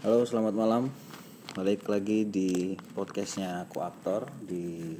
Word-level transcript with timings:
Halo, 0.00 0.24
selamat 0.24 0.56
malam. 0.56 0.88
Balik 1.52 1.84
lagi 1.84 2.24
di 2.24 2.72
podcastnya 2.96 3.68
Aku 3.68 3.84
Aktor 3.84 4.32
di 4.40 4.96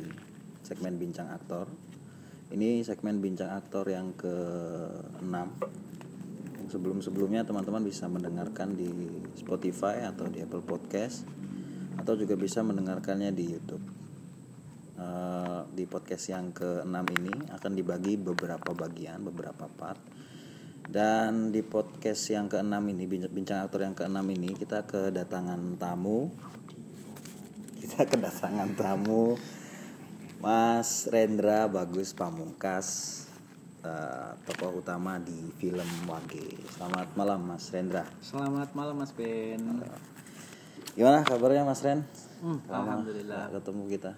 segmen 0.60 1.00
Bincang 1.00 1.32
Aktor. 1.32 1.72
Ini 2.52 2.84
segmen 2.84 3.16
Bincang 3.16 3.48
Aktor 3.48 3.88
yang 3.88 4.12
ke-6. 4.12 5.32
Sebelum-sebelumnya 6.68 7.48
teman-teman 7.48 7.80
bisa 7.80 8.12
mendengarkan 8.12 8.76
di 8.76 8.92
Spotify 9.40 10.04
atau 10.04 10.28
di 10.28 10.44
Apple 10.44 10.68
Podcast 10.68 11.24
atau 11.96 12.12
juga 12.12 12.36
bisa 12.36 12.60
mendengarkannya 12.60 13.32
di 13.32 13.56
YouTube. 13.56 13.84
Eh, 15.00 15.60
di 15.80 15.88
podcast 15.88 16.28
yang 16.28 16.52
ke-6 16.52 16.96
ini 17.16 17.48
akan 17.48 17.72
dibagi 17.72 18.20
beberapa 18.20 18.76
bagian, 18.76 19.24
beberapa 19.24 19.64
part 19.64 20.04
dan 20.88 21.52
di 21.52 21.60
podcast 21.60 22.32
yang 22.32 22.48
keenam 22.48 22.80
ini 22.88 23.04
bincang 23.28 23.66
aktor 23.66 23.84
yang 23.84 23.92
keenam 23.92 24.24
ini 24.32 24.56
kita 24.56 24.86
kedatangan 24.88 25.76
tamu. 25.76 26.32
Kita 27.80 28.06
kedatangan 28.06 28.70
tamu 28.78 29.34
Mas 30.40 31.10
Rendra 31.10 31.68
Bagus 31.68 32.14
Pamungkas 32.16 32.88
uh, 33.84 34.32
tokoh 34.48 34.80
utama 34.80 35.20
di 35.20 35.52
film 35.60 35.88
Wage. 36.08 36.64
Selamat 36.72 37.12
malam 37.18 37.40
Mas 37.44 37.68
Rendra. 37.68 38.06
Selamat 38.24 38.72
malam 38.72 38.96
Mas 38.96 39.12
Ben. 39.12 39.60
Gimana 40.96 41.22
kabarnya 41.22 41.62
Mas 41.62 41.84
Ren? 41.84 42.02
Hmm, 42.40 42.58
Lama 42.66 42.98
alhamdulillah. 43.04 43.52
ketemu 43.52 43.82
kita. 43.88 44.12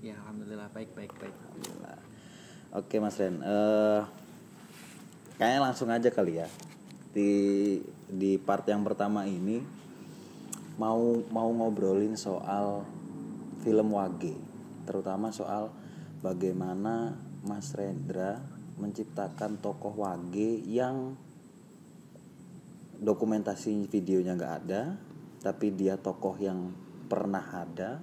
Ya 0.00 0.14
alhamdulillah 0.24 0.68
baik 0.72 0.90
baik 0.96 1.12
baik. 1.18 1.34
Alhamdulillah. 1.34 1.96
Oke 2.76 2.96
Mas 2.98 3.16
Ren, 3.16 3.40
eh, 3.40 4.00
kayaknya 5.36 5.60
langsung 5.60 5.88
aja 5.92 6.08
kali 6.08 6.40
ya. 6.40 6.48
Di 7.12 7.30
di 8.08 8.36
part 8.40 8.68
yang 8.68 8.84
pertama 8.84 9.24
ini 9.24 9.60
mau 10.76 11.20
mau 11.32 11.48
ngobrolin 11.48 12.16
soal 12.16 12.84
film 13.64 13.96
Wage, 13.96 14.36
terutama 14.84 15.32
soal 15.32 15.72
bagaimana 16.20 17.16
Mas 17.44 17.72
Rendra 17.72 18.44
menciptakan 18.76 19.56
tokoh 19.60 20.04
Wage 20.04 20.60
yang 20.68 21.16
dokumentasi 23.00 23.88
videonya 23.88 24.36
nggak 24.36 24.54
ada, 24.64 24.96
tapi 25.40 25.72
dia 25.72 25.96
tokoh 25.96 26.36
yang 26.36 26.72
pernah 27.08 27.44
ada. 27.52 28.00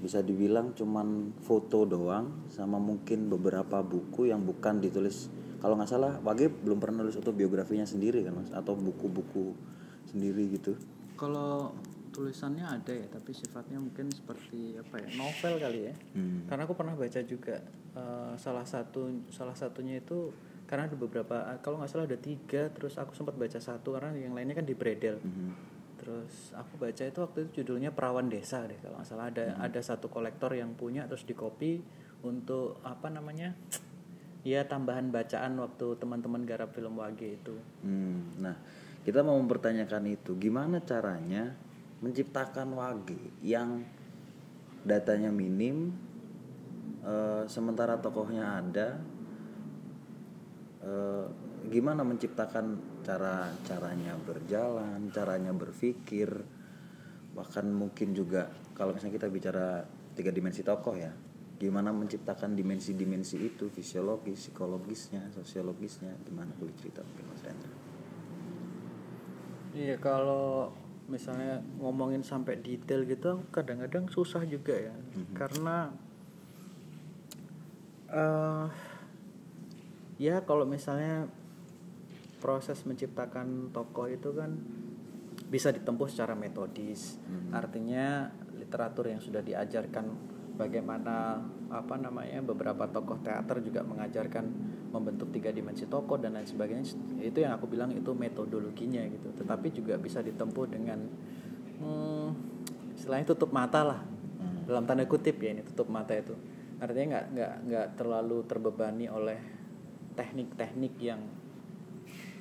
Bisa 0.00 0.24
dibilang 0.24 0.72
cuman 0.72 1.36
foto 1.44 1.84
doang 1.84 2.48
sama 2.48 2.80
mungkin 2.80 3.28
beberapa 3.28 3.84
buku 3.84 4.32
yang 4.32 4.40
bukan 4.48 4.80
ditulis 4.80 5.28
kalau 5.60 5.76
nggak 5.76 5.90
salah 5.92 6.16
Wage 6.24 6.48
belum 6.48 6.80
pernah 6.80 7.04
nulis 7.04 7.16
autobiografinya 7.20 7.84
sendiri 7.84 8.24
kan 8.24 8.32
mas 8.34 8.50
atau 8.50 8.72
buku-buku 8.74 9.52
sendiri 10.08 10.48
gitu 10.56 10.74
Kalau 11.20 11.76
tulisannya 12.10 12.66
ada 12.66 12.92
ya 12.92 13.06
tapi 13.06 13.30
sifatnya 13.30 13.78
mungkin 13.78 14.10
seperti 14.10 14.76
apa 14.80 14.98
ya 14.98 15.08
novel 15.14 15.54
kali 15.60 15.80
ya. 15.92 15.94
Hmm. 16.16 16.48
Karena 16.48 16.64
aku 16.66 16.74
pernah 16.74 16.96
baca 16.96 17.20
juga 17.22 17.60
eh, 17.94 18.32
salah 18.40 18.66
satu 18.66 19.28
salah 19.30 19.54
satunya 19.54 20.02
itu 20.02 20.32
karena 20.64 20.86
ada 20.86 20.96
beberapa 20.96 21.36
kalau 21.60 21.82
nggak 21.82 21.90
salah 21.90 22.06
ada 22.06 22.18
tiga 22.18 22.70
terus 22.70 22.94
aku 22.96 23.12
sempat 23.14 23.34
baca 23.34 23.58
satu 23.58 23.94
karena 23.98 24.16
yang 24.16 24.34
lainnya 24.34 24.58
kan 24.58 24.66
di 24.66 24.74
Bredel. 24.74 25.20
Mhm. 25.20 25.50
Terus 26.00 26.56
aku 26.56 26.80
baca 26.80 27.02
itu 27.04 27.18
waktu 27.20 27.38
itu 27.44 27.50
judulnya 27.62 27.92
Perawan 27.92 28.32
Desa 28.32 28.64
deh 28.64 28.80
kalau 28.80 28.96
nggak 28.98 29.08
salah 29.08 29.28
ada 29.28 29.60
ada 29.60 29.80
satu 29.84 30.08
kolektor 30.08 30.56
yang 30.56 30.72
punya 30.72 31.04
terus 31.04 31.28
di 31.28 31.36
copy 31.36 31.84
untuk 32.24 32.80
apa 32.80 33.12
namanya 33.12 33.52
ya 34.40 34.64
tambahan 34.64 35.12
bacaan 35.12 35.60
waktu 35.60 35.86
teman-teman 36.00 36.42
garap 36.48 36.72
film 36.72 36.96
Wage 36.96 37.36
itu. 37.36 37.56
Hmm, 37.84 38.40
nah 38.40 38.56
kita 39.04 39.20
mau 39.20 39.36
mempertanyakan 39.36 40.04
itu. 40.08 40.36
Gimana 40.40 40.80
caranya 40.80 41.52
menciptakan 42.00 42.72
Wage 42.72 43.20
yang 43.44 43.84
datanya 44.84 45.28
minim 45.28 45.92
eh, 47.04 47.44
sementara 47.48 48.00
tokohnya 48.00 48.64
ada? 48.64 48.96
Eh, 50.80 51.26
gimana 51.68 52.00
menciptakan 52.00 52.80
cara 53.04 53.52
caranya 53.68 54.16
berjalan 54.24 55.12
caranya 55.12 55.52
berpikir? 55.52 56.32
Bahkan 57.36 57.66
mungkin 57.68 58.16
juga 58.16 58.48
kalau 58.72 58.96
misalnya 58.96 59.20
kita 59.20 59.28
bicara 59.28 59.84
tiga 60.16 60.32
dimensi 60.32 60.64
tokoh 60.64 60.96
ya 60.96 61.12
gimana 61.60 61.92
menciptakan 61.92 62.56
dimensi-dimensi 62.56 63.36
itu 63.36 63.68
fisiologis 63.68 64.48
psikologisnya 64.48 65.28
sosiologisnya 65.36 66.16
gimana 66.24 66.48
boleh 66.56 66.72
cerita 66.80 67.04
mungkin 67.04 67.24
mas 67.28 67.44
Rendra 67.44 67.90
Iya 69.70 70.02
kalau 70.02 70.74
misalnya 71.06 71.62
ngomongin 71.78 72.26
sampai 72.26 72.58
detail 72.58 73.06
gitu 73.06 73.46
kadang-kadang 73.54 74.10
susah 74.10 74.42
juga 74.46 74.74
ya. 74.74 74.94
Karena 75.34 75.94
eh 78.10 78.66
ya 80.18 80.42
kalau 80.42 80.66
misalnya 80.66 81.30
proses 82.42 82.82
menciptakan 82.82 83.70
tokoh 83.70 84.10
itu 84.10 84.34
kan 84.34 84.58
bisa 85.46 85.70
ditempuh 85.70 86.10
secara 86.10 86.34
metodis. 86.34 87.18
Artinya 87.54 88.30
literatur 88.58 89.10
yang 89.10 89.22
sudah 89.22 89.42
diajarkan 89.42 90.06
bagaimana 90.60 91.40
apa 91.72 91.96
namanya 91.96 92.44
beberapa 92.44 92.84
tokoh 92.92 93.16
teater 93.24 93.64
juga 93.64 93.80
mengajarkan 93.80 94.44
membentuk 94.92 95.32
tiga 95.32 95.48
dimensi 95.48 95.88
tokoh 95.88 96.20
dan 96.20 96.36
lain 96.36 96.44
sebagainya. 96.44 96.84
Itu 97.24 97.40
yang 97.40 97.56
aku 97.56 97.64
bilang 97.70 97.96
itu 97.96 98.12
metodologinya 98.12 99.00
gitu. 99.08 99.32
Tetapi 99.32 99.72
juga 99.72 99.96
bisa 99.96 100.20
ditempuh 100.20 100.66
dengan 100.68 101.00
hmm, 101.80 102.28
istilahnya 103.00 103.32
tutup 103.32 103.56
mata 103.56 103.80
lah. 103.80 104.00
Dalam 104.68 104.86
tanda 104.86 105.02
kutip 105.08 105.40
ya 105.40 105.56
ini 105.56 105.64
tutup 105.64 105.88
mata 105.88 106.12
itu. 106.12 106.36
Artinya 106.78 107.16
nggak 107.16 107.24
nggak 107.32 107.52
nggak 107.66 107.86
terlalu 107.96 108.38
terbebani 108.44 109.06
oleh 109.08 109.40
teknik-teknik 110.14 110.94
yang 111.00 111.22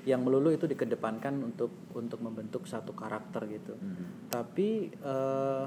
yang 0.07 0.23
melulu 0.23 0.49
itu 0.49 0.65
dikedepankan 0.65 1.37
untuk 1.43 1.91
untuk 1.93 2.19
membentuk 2.21 2.65
satu 2.65 2.93
karakter 2.93 3.45
gitu. 3.49 3.73
Tapi 4.29 4.93
eh, 4.93 5.65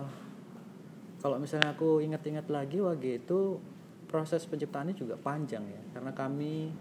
kalau 1.23 1.39
misalnya 1.39 1.79
aku 1.79 2.03
ingat-ingat 2.03 2.51
lagi 2.51 2.83
Wage 2.83 3.23
itu 3.23 3.63
proses 4.11 4.43
penciptaannya 4.45 4.99
juga 4.99 5.15
panjang 5.15 5.63
ya. 5.63 5.83
Karena 5.95 6.11
kami 6.11 6.75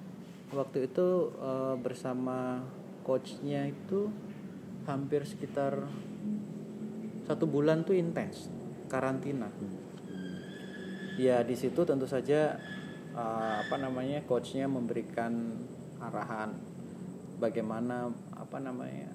waktu 0.50 0.90
itu 0.90 1.30
eh, 1.38 1.76
bersama 1.78 2.66
coachnya 3.06 3.70
itu 3.70 4.10
hampir 4.90 5.24
sekitar 5.30 5.86
satu 7.30 7.46
bulan 7.46 7.86
tuh 7.86 7.94
intens 7.94 8.50
karantina. 8.90 9.48
Ya 11.22 11.46
di 11.46 11.54
situ 11.54 11.86
tentu 11.86 12.10
saja 12.10 12.58
eh, 13.14 13.56
apa 13.62 13.78
namanya 13.78 14.26
coachnya 14.26 14.66
memberikan 14.66 15.62
arahan 16.02 16.58
bagaimana 17.38 18.10
apa 18.34 18.58
namanya 18.58 19.14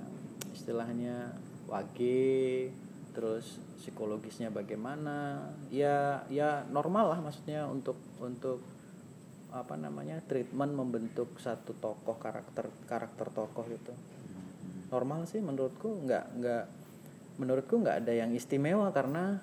istilahnya 0.54 1.34
wage 1.66 2.70
terus 3.16 3.56
psikologisnya 3.80 4.52
bagaimana? 4.52 5.48
Ya 5.72 6.28
ya 6.28 6.68
normal 6.68 7.16
lah 7.16 7.20
maksudnya 7.24 7.64
untuk 7.64 7.96
untuk 8.20 8.60
apa 9.56 9.72
namanya 9.80 10.20
treatment 10.28 10.76
membentuk 10.76 11.40
satu 11.40 11.72
tokoh 11.80 12.20
karakter 12.20 12.68
karakter 12.84 13.32
tokoh 13.32 13.64
itu 13.72 13.94
normal 14.92 15.24
sih 15.24 15.40
menurutku 15.40 16.04
nggak 16.04 16.24
nggak 16.36 16.64
menurutku 17.40 17.80
nggak 17.80 18.04
ada 18.04 18.12
yang 18.12 18.36
istimewa 18.36 18.92
karena 18.92 19.40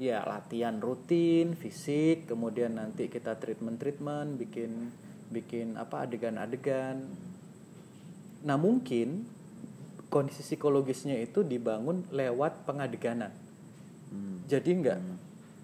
ya 0.00 0.24
latihan 0.24 0.80
rutin 0.80 1.54
fisik 1.54 2.26
kemudian 2.26 2.80
nanti 2.80 3.06
kita 3.06 3.36
treatment 3.36 3.78
treatment 3.78 4.40
bikin 4.40 4.90
bikin 5.30 5.78
apa 5.78 6.08
adegan-adegan. 6.08 7.06
Nah 8.42 8.56
mungkin 8.58 9.28
kondisi 10.10 10.42
psikologisnya 10.42 11.16
itu 11.22 11.46
dibangun 11.46 12.04
lewat 12.10 12.66
pengadeganan. 12.66 13.30
Jadi 14.50 14.70
nggak 14.82 14.98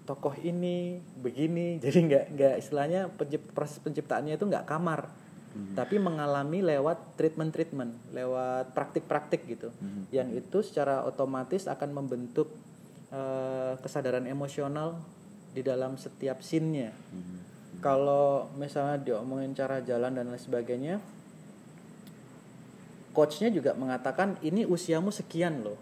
tokoh 0.07 0.33
ini 0.39 1.03
begini 1.19 1.75
jadi 1.83 1.99
nggak 1.99 2.25
nggak 2.33 2.55
istilahnya 2.63 3.11
pencip- 3.11 3.51
proses 3.51 3.83
penciptaannya 3.83 4.39
itu 4.39 4.47
nggak 4.47 4.63
kamar 4.63 5.11
tapi 5.73 5.97
mengalami 5.97 6.61
lewat 6.61 7.17
treatment 7.17 7.49
treatment 7.49 7.97
lewat 8.13 8.77
praktik-praktik 8.77 9.41
gitu. 9.49 9.73
Yang 10.13 10.45
itu 10.45 10.57
secara 10.61 11.01
otomatis 11.01 11.65
akan 11.65 11.97
membentuk 11.97 12.53
eh, 13.09 13.73
kesadaran 13.81 14.29
emosional 14.29 15.01
di 15.57 15.65
dalam 15.65 15.97
setiap 15.97 16.45
scene-nya. 16.45 16.93
Kalau 17.81 18.53
misalnya 18.57 19.01
diomongin 19.01 19.57
cara 19.57 19.81
jalan 19.81 20.13
dan 20.13 20.29
lain 20.29 20.41
sebagainya 20.41 21.01
coachnya 23.17 23.49
juga 23.49 23.73
mengatakan 23.73 24.37
ini 24.45 24.61
usiamu 24.69 25.09
sekian 25.09 25.65
loh. 25.65 25.81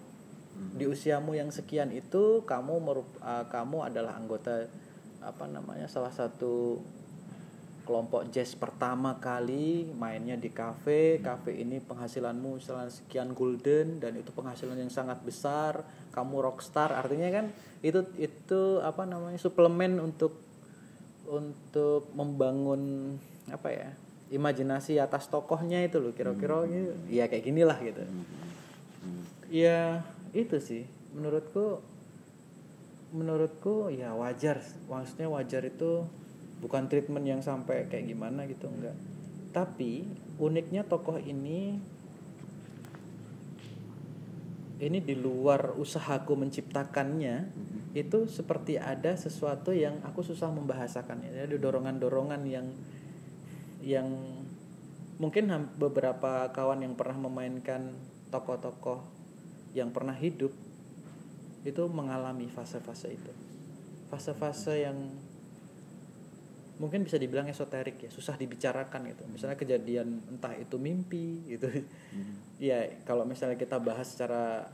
Di 0.56 0.88
usiamu 0.88 1.36
yang 1.36 1.52
sekian 1.52 1.92
itu 1.92 2.48
kamu 2.48 2.80
merup, 2.80 3.12
uh, 3.20 3.44
kamu 3.52 3.92
adalah 3.92 4.16
anggota 4.16 4.72
apa 5.20 5.44
namanya 5.52 5.92
salah 5.92 6.16
satu 6.16 6.80
kelompok 7.84 8.32
jazz 8.32 8.56
pertama 8.56 9.20
kali 9.20 9.84
mainnya 10.00 10.40
di 10.40 10.48
kafe. 10.48 11.20
Kafe 11.20 11.60
ini 11.60 11.84
penghasilanmu 11.84 12.64
misalnya 12.64 12.88
sekian 12.88 13.36
golden 13.36 14.00
dan 14.00 14.16
itu 14.16 14.32
penghasilan 14.32 14.80
yang 14.80 14.88
sangat 14.88 15.20
besar. 15.20 15.84
Kamu 16.16 16.40
rockstar. 16.40 16.96
Artinya 16.96 17.28
kan 17.36 17.52
itu 17.84 18.08
itu 18.16 18.80
apa 18.80 19.04
namanya 19.04 19.36
suplemen 19.36 20.00
untuk 20.00 20.40
untuk 21.28 22.08
membangun 22.16 23.12
apa 23.52 23.70
ya 23.76 23.90
imajinasi 24.34 24.98
atas 24.98 25.30
tokohnya 25.30 25.86
itu 25.86 26.02
loh 26.02 26.14
kira-kira 26.16 26.66
hmm. 26.66 27.12
ya 27.14 27.30
kayak 27.30 27.46
gini 27.46 27.62
lah 27.62 27.78
gitu 27.78 28.02
hmm. 28.02 28.26
Hmm. 29.06 29.24
ya 29.54 30.02
itu 30.34 30.58
sih 30.58 30.84
menurutku 31.14 31.80
menurutku 33.16 33.94
ya 33.94 34.12
wajar 34.18 34.60
maksudnya 34.90 35.30
wajar 35.30 35.64
itu 35.64 36.04
bukan 36.60 36.90
treatment 36.90 37.24
yang 37.24 37.42
sampai 37.46 37.86
kayak 37.88 38.10
gimana 38.10 38.50
gitu 38.50 38.68
enggak 38.68 38.98
tapi 39.56 40.04
uniknya 40.36 40.84
tokoh 40.84 41.16
ini 41.22 41.80
ini 44.76 45.00
di 45.00 45.16
luar 45.16 45.72
usahaku 45.80 46.36
menciptakannya 46.36 47.36
mm-hmm. 47.48 47.96
itu 47.96 48.28
seperti 48.28 48.76
ada 48.76 49.16
sesuatu 49.16 49.72
yang 49.72 50.04
aku 50.04 50.20
susah 50.20 50.52
membahasakannya 50.52 51.32
ada 51.32 51.56
dorongan-dorongan 51.56 52.42
yang 52.44 52.68
yang 53.86 54.10
mungkin 55.22 55.48
beberapa 55.78 56.50
kawan 56.50 56.82
yang 56.82 56.98
pernah 56.98 57.30
memainkan 57.30 57.94
tokoh-tokoh 58.34 59.06
yang 59.78 59.94
pernah 59.94 60.18
hidup 60.18 60.52
itu 61.62 61.84
mengalami 61.94 62.50
fase-fase 62.50 63.14
itu. 63.14 63.32
Fase-fase 64.10 64.90
yang 64.90 64.98
mungkin 66.76 67.08
bisa 67.08 67.16
dibilang 67.16 67.48
esoterik 67.48 68.02
ya 68.02 68.10
susah 68.10 68.36
dibicarakan 68.36 69.14
gitu. 69.14 69.24
Misalnya 69.30 69.56
kejadian 69.56 70.20
entah 70.34 70.58
itu 70.58 70.76
mimpi 70.82 71.46
gitu. 71.46 71.70
Hmm. 71.70 72.42
ya 72.58 72.88
kalau 73.06 73.28
misalnya 73.28 73.60
kita 73.60 73.78
bahas 73.78 74.12
secara 74.12 74.66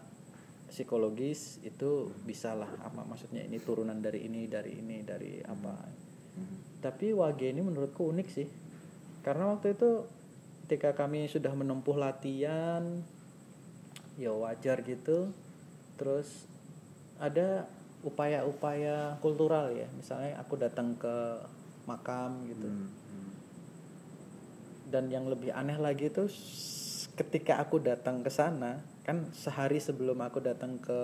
psikologis 0.71 1.59
itu 1.67 2.15
bisalah 2.23 2.69
apa 2.79 3.03
maksudnya 3.03 3.43
ini 3.43 3.59
turunan 3.59 3.99
dari 3.99 4.23
ini 4.23 4.47
dari 4.47 4.79
ini 4.79 5.03
dari 5.03 5.43
apa. 5.43 5.75
Hmm. 6.31 6.79
tapi 6.79 7.11
wage 7.11 7.51
ini 7.51 7.59
menurutku 7.59 8.07
unik 8.07 8.27
sih 8.31 8.47
karena 9.21 9.53
waktu 9.53 9.77
itu 9.77 10.05
ketika 10.71 10.95
kami 10.95 11.27
sudah 11.27 11.51
menempuh 11.51 11.99
latihan 11.99 13.03
ya 14.15 14.31
wajar 14.31 14.81
gitu 14.87 15.29
terus 15.99 16.47
ada 17.19 17.67
upaya-upaya 18.01 19.19
kultural 19.21 19.69
ya 19.75 19.85
misalnya 19.93 20.39
aku 20.41 20.57
datang 20.57 20.97
ke 20.97 21.43
makam 21.85 22.49
gitu 22.49 22.65
hmm, 22.65 22.87
hmm. 22.89 23.31
dan 24.89 25.11
yang 25.13 25.29
lebih 25.29 25.53
aneh 25.53 25.77
lagi 25.77 26.09
itu 26.09 26.25
ketika 27.13 27.61
aku 27.61 27.77
datang 27.77 28.25
ke 28.25 28.31
sana 28.33 28.81
kan 29.05 29.29
sehari 29.35 29.77
sebelum 29.77 30.17
aku 30.23 30.41
datang 30.41 30.81
ke 30.81 31.01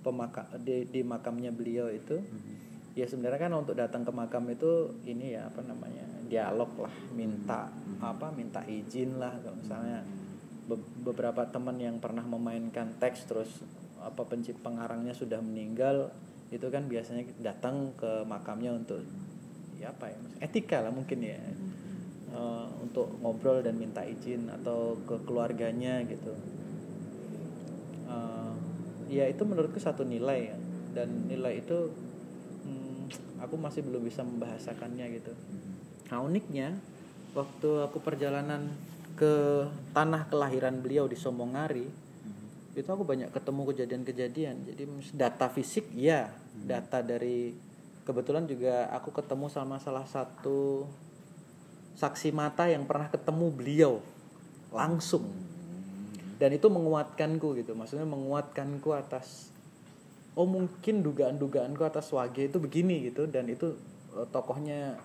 pemakam 0.00 0.46
di, 0.62 0.88
di 0.88 1.02
makamnya 1.02 1.52
beliau 1.52 1.92
itu 1.92 2.16
hmm. 2.16 2.94
ya 2.96 3.04
sebenarnya 3.04 3.50
kan 3.50 3.52
untuk 3.58 3.76
datang 3.76 4.06
ke 4.06 4.12
makam 4.14 4.48
itu 4.48 4.96
ini 5.04 5.36
ya 5.36 5.52
apa 5.52 5.60
namanya 5.60 6.15
dialog 6.26 6.70
lah 6.78 6.94
minta 7.14 7.70
hmm. 7.70 8.02
apa 8.02 8.26
minta 8.34 8.60
izin 8.66 9.18
lah 9.18 9.34
kalau 9.40 9.56
misalnya 9.58 10.02
be 10.66 10.74
beberapa 11.06 11.46
teman 11.46 11.78
yang 11.78 12.02
pernah 12.02 12.26
memainkan 12.26 12.98
teks 12.98 13.30
terus 13.30 13.62
apa 14.02 14.26
pencipta 14.26 14.66
pengarangnya 14.66 15.14
sudah 15.14 15.38
meninggal 15.38 16.10
itu 16.50 16.66
kan 16.70 16.86
biasanya 16.86 17.26
datang 17.42 17.94
ke 17.98 18.22
makamnya 18.22 18.70
untuk 18.74 19.02
ya 19.82 19.90
apa 19.90 20.10
ya 20.14 20.18
etika 20.42 20.82
lah 20.82 20.92
mungkin 20.94 21.22
ya. 21.22 21.38
Uh, 22.36 22.68
untuk 22.84 23.16
ngobrol 23.24 23.64
dan 23.64 23.80
minta 23.80 24.04
izin 24.04 24.50
atau 24.50 24.98
ke 25.08 25.16
keluarganya 25.24 26.04
gitu. 26.04 26.36
Uh, 28.04 28.52
ya 29.08 29.24
itu 29.30 29.40
menurutku 29.46 29.80
satu 29.80 30.04
nilai 30.04 30.52
ya. 30.52 30.56
Dan 30.92 31.30
nilai 31.30 31.64
itu 31.64 31.88
hmm, 32.66 33.40
aku 33.40 33.56
masih 33.56 33.86
belum 33.86 34.04
bisa 34.04 34.20
membahasakannya 34.26 35.06
gitu 35.16 35.32
nah 36.06 36.22
uniknya 36.22 36.76
waktu 37.34 37.68
aku 37.84 37.98
perjalanan 38.00 38.70
ke 39.16 39.64
tanah 39.96 40.28
kelahiran 40.28 40.78
beliau 40.84 41.08
di 41.08 41.16
Somongari 41.16 41.88
itu 42.76 42.84
aku 42.92 43.08
banyak 43.08 43.32
ketemu 43.32 43.62
kejadian-kejadian. 43.72 44.68
Jadi 44.68 44.82
data 45.16 45.48
fisik 45.48 45.88
ya 45.96 46.28
data 46.52 47.00
dari 47.00 47.56
kebetulan 48.04 48.44
juga 48.44 48.92
aku 48.92 49.16
ketemu 49.16 49.48
sama 49.48 49.80
salah 49.80 50.04
satu 50.04 50.84
saksi 51.96 52.36
mata 52.36 52.68
yang 52.68 52.84
pernah 52.84 53.08
ketemu 53.08 53.46
beliau 53.48 53.92
langsung. 54.68 55.24
Dan 56.36 56.52
itu 56.52 56.68
menguatkanku 56.68 57.56
gitu. 57.56 57.72
Maksudnya 57.72 58.04
menguatkanku 58.04 58.92
atas 58.92 59.48
oh 60.36 60.44
mungkin 60.44 61.00
dugaan-dugaanku 61.00 61.80
atas 61.80 62.12
wage 62.12 62.52
itu 62.52 62.60
begini 62.60 63.08
gitu. 63.08 63.24
Dan 63.24 63.48
itu 63.48 63.72
uh, 64.12 64.28
tokohnya 64.28 65.00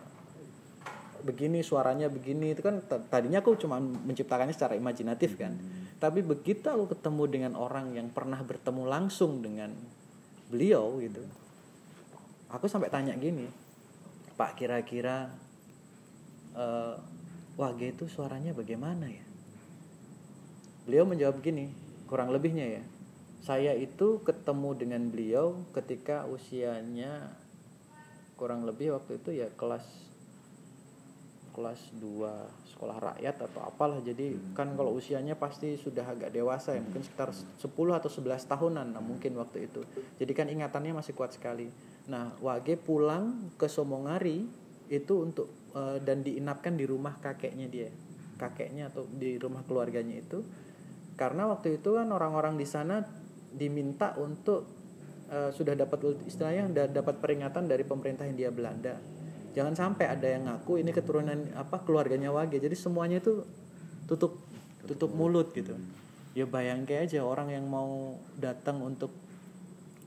begini 1.22 1.62
suaranya 1.62 2.10
begini 2.10 2.54
itu 2.58 2.62
kan 2.66 2.82
tadinya 3.10 3.40
aku 3.40 3.56
cuma 3.56 3.78
menciptakannya 3.80 4.54
secara 4.54 4.74
imajinatif 4.76 5.38
kan. 5.38 5.56
Tapi 6.02 6.26
begitu 6.26 6.66
aku 6.68 6.98
ketemu 6.98 7.24
dengan 7.30 7.54
orang 7.56 7.94
yang 7.94 8.10
pernah 8.10 8.42
bertemu 8.42 8.84
langsung 8.90 9.40
dengan 9.40 9.72
beliau 10.52 11.00
gitu 11.00 11.24
aku 12.52 12.68
sampai 12.68 12.92
tanya 12.92 13.16
gini 13.16 13.48
pak 14.36 14.60
kira-kira 14.60 15.32
uh, 16.54 17.00
Wage 17.60 17.92
itu 17.92 18.08
suaranya 18.08 18.56
bagaimana 18.56 19.12
ya? 19.12 19.26
Beliau 20.88 21.04
menjawab 21.04 21.44
gini 21.44 21.72
kurang 22.08 22.32
lebihnya 22.36 22.80
ya 22.80 22.84
saya 23.42 23.74
itu 23.74 24.22
ketemu 24.22 24.70
dengan 24.78 25.02
beliau 25.10 25.66
ketika 25.74 26.30
usianya 26.30 27.34
kurang 28.38 28.68
lebih 28.68 28.94
waktu 28.96 29.18
itu 29.18 29.30
ya 29.36 29.48
kelas 29.56 29.84
kelas 31.52 31.94
2 32.00 32.74
sekolah 32.76 32.98
rakyat 32.98 33.36
atau 33.52 33.62
apalah 33.68 34.00
jadi 34.00 34.36
kan 34.56 34.74
kalau 34.74 34.96
usianya 34.96 35.36
pasti 35.36 35.76
sudah 35.76 36.08
agak 36.08 36.32
dewasa 36.32 36.76
ya 36.76 36.82
mungkin 36.82 37.04
sekitar 37.04 37.36
10 37.36 37.62
atau 37.70 38.10
11 38.10 38.52
tahunan 38.52 38.88
nah 38.96 39.04
mungkin 39.04 39.36
waktu 39.36 39.68
itu 39.68 39.84
jadi 40.18 40.32
kan 40.32 40.48
ingatannya 40.48 40.96
masih 40.96 41.14
kuat 41.14 41.36
sekali 41.36 41.70
Nah, 42.10 42.34
Wage 42.42 42.80
pulang 42.80 43.54
ke 43.60 43.70
Somongari 43.70 44.44
itu 44.90 45.14
untuk 45.22 45.72
uh, 45.78 46.02
dan 46.02 46.26
diinapkan 46.26 46.74
di 46.74 46.90
rumah 46.90 47.22
kakeknya 47.22 47.68
dia, 47.70 47.90
kakeknya 48.42 48.90
atau 48.90 49.06
di 49.06 49.38
rumah 49.38 49.62
keluarganya 49.68 50.18
itu. 50.18 50.42
Karena 51.14 51.46
waktu 51.46 51.78
itu 51.78 51.96
kan 51.96 52.10
orang-orang 52.10 52.58
di 52.58 52.66
sana 52.66 53.06
diminta 53.54 54.18
untuk 54.18 54.66
uh, 55.30 55.54
sudah 55.54 55.78
dapat 55.78 56.18
istilahnya 56.26 56.90
dapat 56.90 57.22
peringatan 57.22 57.70
dari 57.70 57.86
pemerintah 57.86 58.26
Hindia 58.26 58.50
Belanda. 58.50 58.98
Jangan 59.52 59.76
sampai 59.76 60.06
ada 60.08 60.28
yang 60.28 60.48
ngaku 60.48 60.80
ini 60.80 60.92
keturunan 60.96 61.52
apa 61.56 61.84
keluarganya 61.84 62.32
Wage. 62.32 62.60
Jadi 62.60 62.76
semuanya 62.76 63.20
itu 63.20 63.44
tutup 64.08 64.40
tutup 64.88 65.12
mulut 65.12 65.52
gitu. 65.52 65.76
Ya 66.32 66.48
bayangkan 66.48 67.04
aja 67.04 67.20
orang 67.24 67.52
yang 67.52 67.68
mau 67.68 68.16
datang 68.40 68.80
untuk 68.80 69.12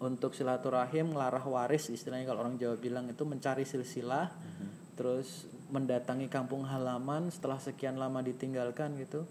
untuk 0.05 0.37
silaturahim 0.37 1.17
ngelarah 1.17 1.45
waris 1.49 1.89
istilahnya 1.89 2.29
kalau 2.29 2.45
orang 2.45 2.61
Jawa 2.61 2.77
bilang 2.77 3.09
itu 3.09 3.25
mencari 3.25 3.65
silsilah 3.65 4.29
mm-hmm. 4.29 4.69
terus 5.01 5.49
mendatangi 5.73 6.29
kampung 6.29 6.69
halaman 6.69 7.33
setelah 7.33 7.57
sekian 7.57 7.97
lama 7.97 8.21
ditinggalkan 8.21 9.01
gitu 9.01 9.25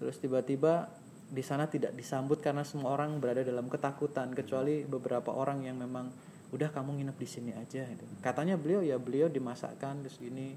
terus 0.00 0.16
tiba-tiba 0.18 0.88
di 1.28 1.42
sana 1.44 1.68
tidak 1.68 1.92
disambut 1.92 2.40
karena 2.40 2.64
semua 2.64 2.94
orang 2.96 3.18
berada 3.20 3.44
dalam 3.44 3.68
ketakutan 3.68 4.32
kecuali 4.32 4.86
beberapa 4.88 5.34
orang 5.34 5.66
yang 5.66 5.76
memang 5.76 6.08
udah 6.54 6.70
kamu 6.70 7.02
nginep 7.02 7.16
di 7.18 7.26
sini 7.26 7.50
aja 7.50 7.82
gitu. 7.82 8.04
katanya 8.22 8.54
beliau 8.54 8.78
ya 8.78 8.94
beliau 8.94 9.26
dimasakkan 9.26 10.06
terus 10.06 10.22
gini. 10.22 10.54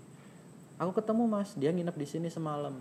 Aku 0.78 0.94
ketemu 0.94 1.26
mas. 1.26 1.58
Dia 1.58 1.74
nginep 1.74 1.98
di 1.98 2.06
sini 2.06 2.30
semalam. 2.30 2.78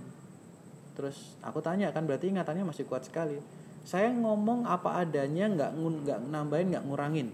Terus 0.92 1.32
aku 1.40 1.64
tanya 1.64 1.88
kan 1.96 2.04
berarti 2.04 2.28
ingatannya 2.28 2.68
masih 2.68 2.84
kuat 2.84 3.08
sekali. 3.08 3.40
Saya 3.88 4.12
ngomong 4.12 4.68
apa 4.68 5.00
adanya 5.00 5.48
nggak 5.48 5.70
nggak 5.80 6.18
nambahin 6.28 6.76
nggak 6.76 6.84
ngurangin. 6.84 7.32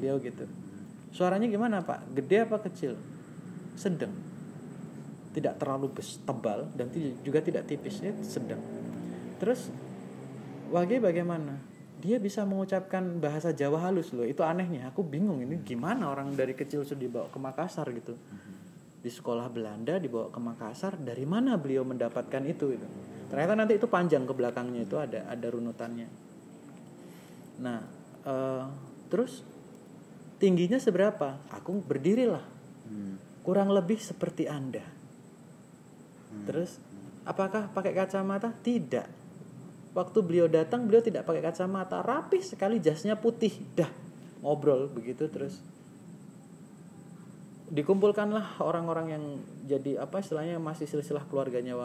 Beliau 0.00 0.16
gitu. 0.24 0.48
Suaranya 1.12 1.52
gimana 1.52 1.84
pak? 1.84 2.00
Gede 2.16 2.48
apa 2.48 2.56
kecil? 2.64 2.96
Sedang. 3.76 4.16
Tidak 5.36 5.60
terlalu 5.60 5.92
bes, 5.92 6.16
tebal 6.24 6.64
dan 6.72 6.88
juga 7.20 7.44
tidak 7.44 7.68
tipis 7.68 8.00
ya 8.00 8.16
sedang. 8.24 8.58
Terus 9.36 9.68
Wage 10.70 11.02
bagaimana 11.02 11.58
dia 12.00 12.16
bisa 12.16 12.48
mengucapkan 12.48 13.20
bahasa 13.20 13.52
Jawa 13.52 13.84
halus 13.84 14.16
loh. 14.16 14.24
Itu 14.24 14.40
anehnya. 14.40 14.88
Aku 14.88 15.04
bingung 15.04 15.44
ini 15.44 15.60
gimana 15.60 16.08
orang 16.08 16.32
dari 16.32 16.56
kecil 16.56 16.82
sudah 16.82 17.04
dibawa 17.04 17.26
ke 17.28 17.36
Makassar 17.36 17.86
gitu. 17.92 18.16
Di 19.00 19.08
sekolah 19.12 19.52
Belanda 19.52 20.00
dibawa 20.00 20.32
ke 20.32 20.40
Makassar 20.40 20.96
dari 20.96 21.28
mana 21.28 21.60
beliau 21.60 21.84
mendapatkan 21.84 22.42
itu 22.48 22.72
itu 22.72 22.88
ternyata 23.30 23.54
nanti 23.54 23.78
itu 23.78 23.86
panjang 23.86 24.26
ke 24.26 24.34
belakangnya 24.34 24.82
itu 24.82 24.98
ada 24.98 25.22
ada 25.30 25.46
runutannya. 25.46 26.08
Nah 27.62 27.78
uh, 28.26 28.66
terus 29.06 29.46
tingginya 30.42 30.82
seberapa? 30.82 31.38
Aku 31.54 31.78
berdiri 31.78 32.26
lah 32.26 32.42
hmm. 32.90 33.46
kurang 33.46 33.70
lebih 33.70 34.02
seperti 34.02 34.50
anda. 34.50 34.82
Terus 36.42 36.82
apakah 37.22 37.70
pakai 37.70 37.94
kacamata? 37.94 38.50
Tidak 38.50 39.19
waktu 39.90 40.18
beliau 40.22 40.46
datang 40.46 40.86
beliau 40.86 41.02
tidak 41.02 41.26
pakai 41.26 41.42
kacamata 41.42 42.02
rapih 42.02 42.42
sekali 42.42 42.78
jasnya 42.78 43.18
putih. 43.18 43.50
Dah 43.74 43.90
ngobrol 44.40 44.90
begitu 44.90 45.26
terus. 45.26 45.58
Dikumpulkanlah 47.70 48.58
orang-orang 48.62 49.06
yang 49.14 49.24
jadi 49.70 50.02
apa 50.02 50.18
istilahnya 50.18 50.58
masih 50.58 50.90
silsilah 50.90 51.22
keluarganya 51.30 51.78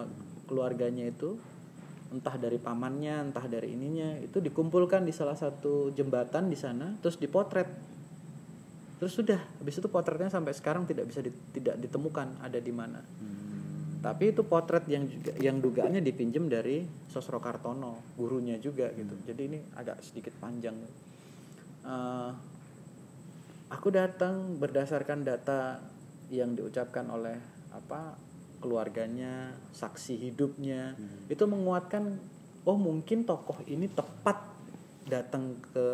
keluarganya 0.50 1.06
itu. 1.06 1.38
Entah 2.14 2.38
dari 2.38 2.62
pamannya 2.62 3.30
entah 3.30 3.46
dari 3.46 3.74
ininya. 3.74 4.18
Itu 4.22 4.42
dikumpulkan 4.42 5.06
di 5.06 5.14
salah 5.14 5.38
satu 5.38 5.94
jembatan 5.94 6.50
di 6.50 6.58
sana 6.58 6.98
terus 7.02 7.18
dipotret. 7.22 7.70
Terus 8.96 9.12
sudah 9.12 9.38
habis 9.38 9.76
itu 9.78 9.92
potretnya 9.92 10.32
sampai 10.32 10.56
sekarang 10.56 10.88
tidak 10.88 11.12
bisa 11.12 11.20
di- 11.20 11.36
tidak 11.52 11.76
ditemukan 11.84 12.40
ada 12.42 12.58
di 12.58 12.72
mana 12.72 13.04
tapi 14.06 14.30
itu 14.30 14.46
potret 14.46 14.86
yang 14.86 15.10
juga 15.10 15.34
yang 15.42 15.58
dugaannya 15.58 15.98
dipinjam 16.06 16.46
dari 16.46 16.86
Sosro 17.10 17.42
Kartono 17.42 18.14
gurunya 18.14 18.62
juga 18.62 18.94
gitu. 18.94 19.18
Jadi 19.26 19.42
ini 19.50 19.58
agak 19.74 20.06
sedikit 20.06 20.38
panjang. 20.38 20.78
Eh, 21.82 22.32
aku 23.74 23.88
datang 23.90 24.62
berdasarkan 24.62 25.26
data 25.26 25.82
yang 26.30 26.54
diucapkan 26.54 27.10
oleh 27.10 27.34
apa 27.74 28.14
keluarganya 28.62 29.58
saksi 29.74 30.22
hidupnya. 30.30 30.94
Itu 31.26 31.50
menguatkan 31.50 32.22
oh 32.70 32.78
mungkin 32.78 33.26
tokoh 33.26 33.58
ini 33.66 33.90
tepat 33.90 34.38
datang 35.10 35.58
ke 35.74 35.88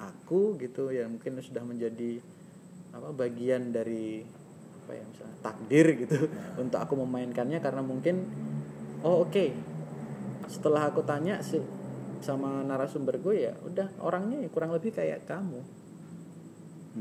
aku 0.00 0.56
gitu 0.56 0.88
ya 0.88 1.04
mungkin 1.04 1.36
sudah 1.44 1.64
menjadi 1.64 2.16
apa 2.96 3.12
bagian 3.12 3.76
dari 3.76 4.24
apa 4.86 4.94
ya 4.94 5.02
misalnya 5.02 5.36
takdir 5.42 5.86
gitu. 5.98 6.16
Untuk 6.62 6.78
aku 6.78 6.94
memainkannya 7.02 7.58
karena 7.58 7.82
mungkin 7.82 8.22
oh 9.02 9.26
oke. 9.26 9.50
Setelah 10.46 10.94
aku 10.94 11.02
tanya 11.02 11.42
si- 11.42 11.66
sama 12.22 12.62
narasumber 12.62 13.18
gue 13.18 13.50
ya 13.50 13.52
udah 13.66 13.90
orangnya 13.98 14.46
ya 14.46 14.48
kurang 14.48 14.70
lebih 14.70 14.94
kayak 14.94 15.26
kamu. 15.26 15.58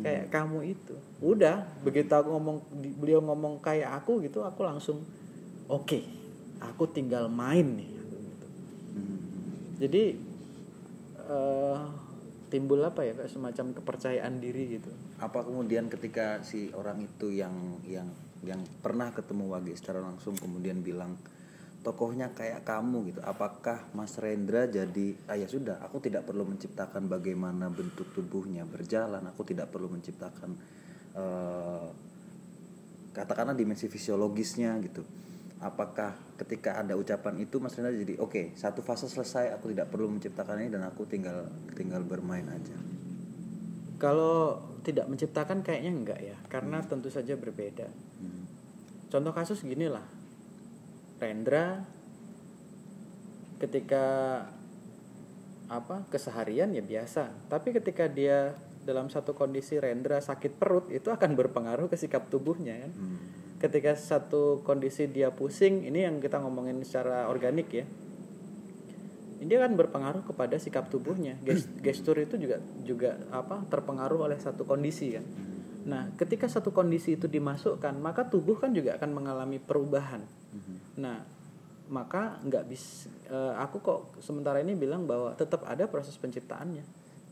Kayak 0.01 0.33
kamu 0.33 0.75
itu. 0.75 0.97
Udah 1.21 1.61
begitu 1.85 2.09
aku 2.09 2.33
ngomong 2.33 2.57
beliau 2.97 3.21
ngomong 3.21 3.61
kayak 3.61 4.01
aku 4.01 4.25
gitu 4.25 4.41
aku 4.41 4.65
langsung 4.65 5.05
oke 5.69 6.01
aku 6.61 6.83
tinggal 6.89 7.29
main 7.29 7.65
nih 7.77 7.89
gitu. 7.89 8.47
jadi 9.81 10.03
eh, 11.25 11.79
timbul 12.49 12.81
apa 12.85 13.03
ya 13.03 13.13
kayak 13.17 13.31
semacam 13.31 13.65
kepercayaan 13.75 14.39
diri 14.39 14.79
gitu. 14.79 14.91
Apa 15.21 15.45
kemudian 15.45 15.89
ketika 15.89 16.41
si 16.45 16.69
orang 16.73 17.01
itu 17.03 17.33
yang 17.33 17.81
yang 17.85 18.07
yang 18.45 18.61
pernah 18.79 19.09
ketemu 19.09 19.49
Wage 19.49 19.73
secara 19.77 20.01
langsung 20.05 20.37
kemudian 20.37 20.85
bilang 20.85 21.17
tokohnya 21.81 22.33
kayak 22.33 22.65
kamu 22.65 23.13
gitu. 23.13 23.21
Apakah 23.25 23.85
Mas 23.93 24.17
Rendra 24.17 24.65
jadi 24.69 25.17
ah 25.29 25.37
ya 25.37 25.45
sudah 25.49 25.81
aku 25.81 26.01
tidak 26.01 26.25
perlu 26.25 26.45
menciptakan 26.45 27.09
bagaimana 27.09 27.69
bentuk 27.69 28.09
tubuhnya 28.13 28.65
berjalan 28.65 29.21
aku 29.25 29.41
tidak 29.45 29.69
perlu 29.73 29.89
menciptakan 29.89 30.51
eh, 31.13 31.87
katakanlah 33.15 33.55
dimensi 33.55 33.87
fisiologisnya 33.87 34.75
gitu 34.83 35.24
apakah 35.63 36.15
ketika 36.35 36.83
ada 36.83 36.99
ucapan 36.99 37.39
itu 37.39 37.63
Mas 37.63 37.79
Rendra 37.79 37.95
jadi 37.95 38.19
oke 38.19 38.55
satu 38.59 38.83
fase 38.83 39.07
selesai 39.07 39.55
aku 39.55 39.71
tidak 39.71 39.87
perlu 39.87 40.11
menciptakan 40.11 40.67
ini 40.67 40.69
dan 40.71 40.83
aku 40.83 41.07
tinggal 41.07 41.47
tinggal 41.73 42.03
bermain 42.03 42.43
aja 42.51 42.75
kalau 43.95 44.59
tidak 44.85 45.09
menciptakan 45.09 45.65
kayaknya 45.65 45.91
enggak 45.91 46.19
ya 46.21 46.37
karena 46.45 46.77
tentu 46.85 47.09
saja 47.09 47.33
berbeda. 47.33 47.89
Hmm. 48.21 48.45
contoh 49.09 49.33
kasus 49.33 49.63
gini 49.65 49.89
lah. 49.89 50.05
Rendra 51.15 51.81
ketika 53.57 54.05
apa 55.65 56.05
keseharian 56.11 56.75
ya 56.75 56.83
biasa 56.85 57.49
tapi 57.49 57.73
ketika 57.73 58.05
dia 58.05 58.53
dalam 58.85 59.09
satu 59.09 59.33
kondisi 59.33 59.81
Rendra 59.81 60.21
sakit 60.21 60.61
perut 60.61 60.93
itu 60.93 61.09
akan 61.09 61.33
berpengaruh 61.33 61.89
ke 61.89 61.97
sikap 61.97 62.29
tubuhnya 62.29 62.85
kan? 62.85 62.91
Hmm. 62.93 63.34
Ketika 63.59 63.95
satu 63.95 64.61
kondisi 64.67 65.07
dia 65.07 65.31
pusing 65.31 65.87
ini 65.87 66.03
yang 66.03 66.19
kita 66.19 66.41
ngomongin 66.43 66.83
secara 66.83 67.31
organik 67.31 67.71
ya. 67.71 67.85
Ini 69.35 69.51
akan 69.61 69.77
berpengaruh 69.77 70.23
kepada 70.25 70.57
sikap 70.57 70.89
tubuhnya. 70.89 71.37
Ges- 71.47 71.69
gestur 71.79 72.19
itu 72.19 72.35
juga 72.35 72.59
juga 72.83 73.19
apa 73.31 73.63
terpengaruh 73.69 74.27
oleh 74.27 74.37
satu 74.39 74.67
kondisi 74.67 75.15
kan. 75.15 75.25
Nah 75.85 76.09
ketika 76.17 76.49
satu 76.49 76.73
kondisi 76.73 77.13
itu 77.15 77.29
dimasukkan 77.29 77.93
maka 78.01 78.25
tubuh 78.25 78.57
kan 78.57 78.73
juga 78.73 78.97
akan 78.97 79.09
mengalami 79.13 79.61
perubahan. 79.61 80.25
Nah 80.97 81.21
maka 81.85 82.41
nggak 82.41 82.65
bisa 82.65 83.05
aku 83.61 83.77
kok 83.85 83.99
sementara 84.17 84.57
ini 84.57 84.73
bilang 84.73 85.05
bahwa 85.05 85.37
tetap 85.37 85.61
ada 85.69 85.85
proses 85.85 86.17
penciptaannya. 86.17 86.81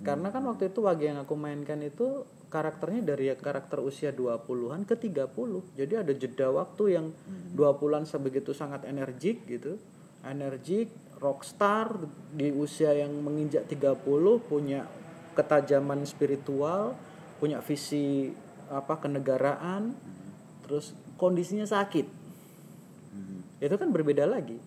Karena 0.04 0.30
kan 0.36 0.44
waktu 0.44 0.68
itu 0.70 0.84
wage 0.84 1.08
yang 1.08 1.24
aku 1.24 1.34
mainkan 1.40 1.80
itu 1.80 2.28
karakternya 2.54 3.18
dari 3.18 3.34
karakter 3.34 3.82
usia 3.82 4.14
20-an 4.14 4.86
ke 4.86 4.94
30 4.94 5.74
jadi 5.74 6.06
ada 6.06 6.14
jeda 6.14 6.54
waktu 6.54 6.84
yang 6.94 7.10
20-an 7.58 8.06
sebegitu 8.06 8.54
sangat 8.54 8.86
energik 8.86 9.42
gitu. 9.50 9.82
Energik 10.22 10.94
rockstar 11.18 11.90
di 12.30 12.54
usia 12.54 12.94
yang 12.94 13.12
menginjak 13.26 13.66
30 13.66 14.06
punya 14.46 14.86
ketajaman 15.34 16.06
spiritual 16.06 16.94
punya 17.42 17.58
visi 17.66 18.30
apa 18.70 19.02
kenegaraan 19.02 19.98
terus 20.64 20.94
kondisinya 21.18 21.66
sakit. 21.66 22.06
Itu 23.58 23.76
kan 23.82 23.90
berbeda 23.90 24.30
lagi. 24.30 24.62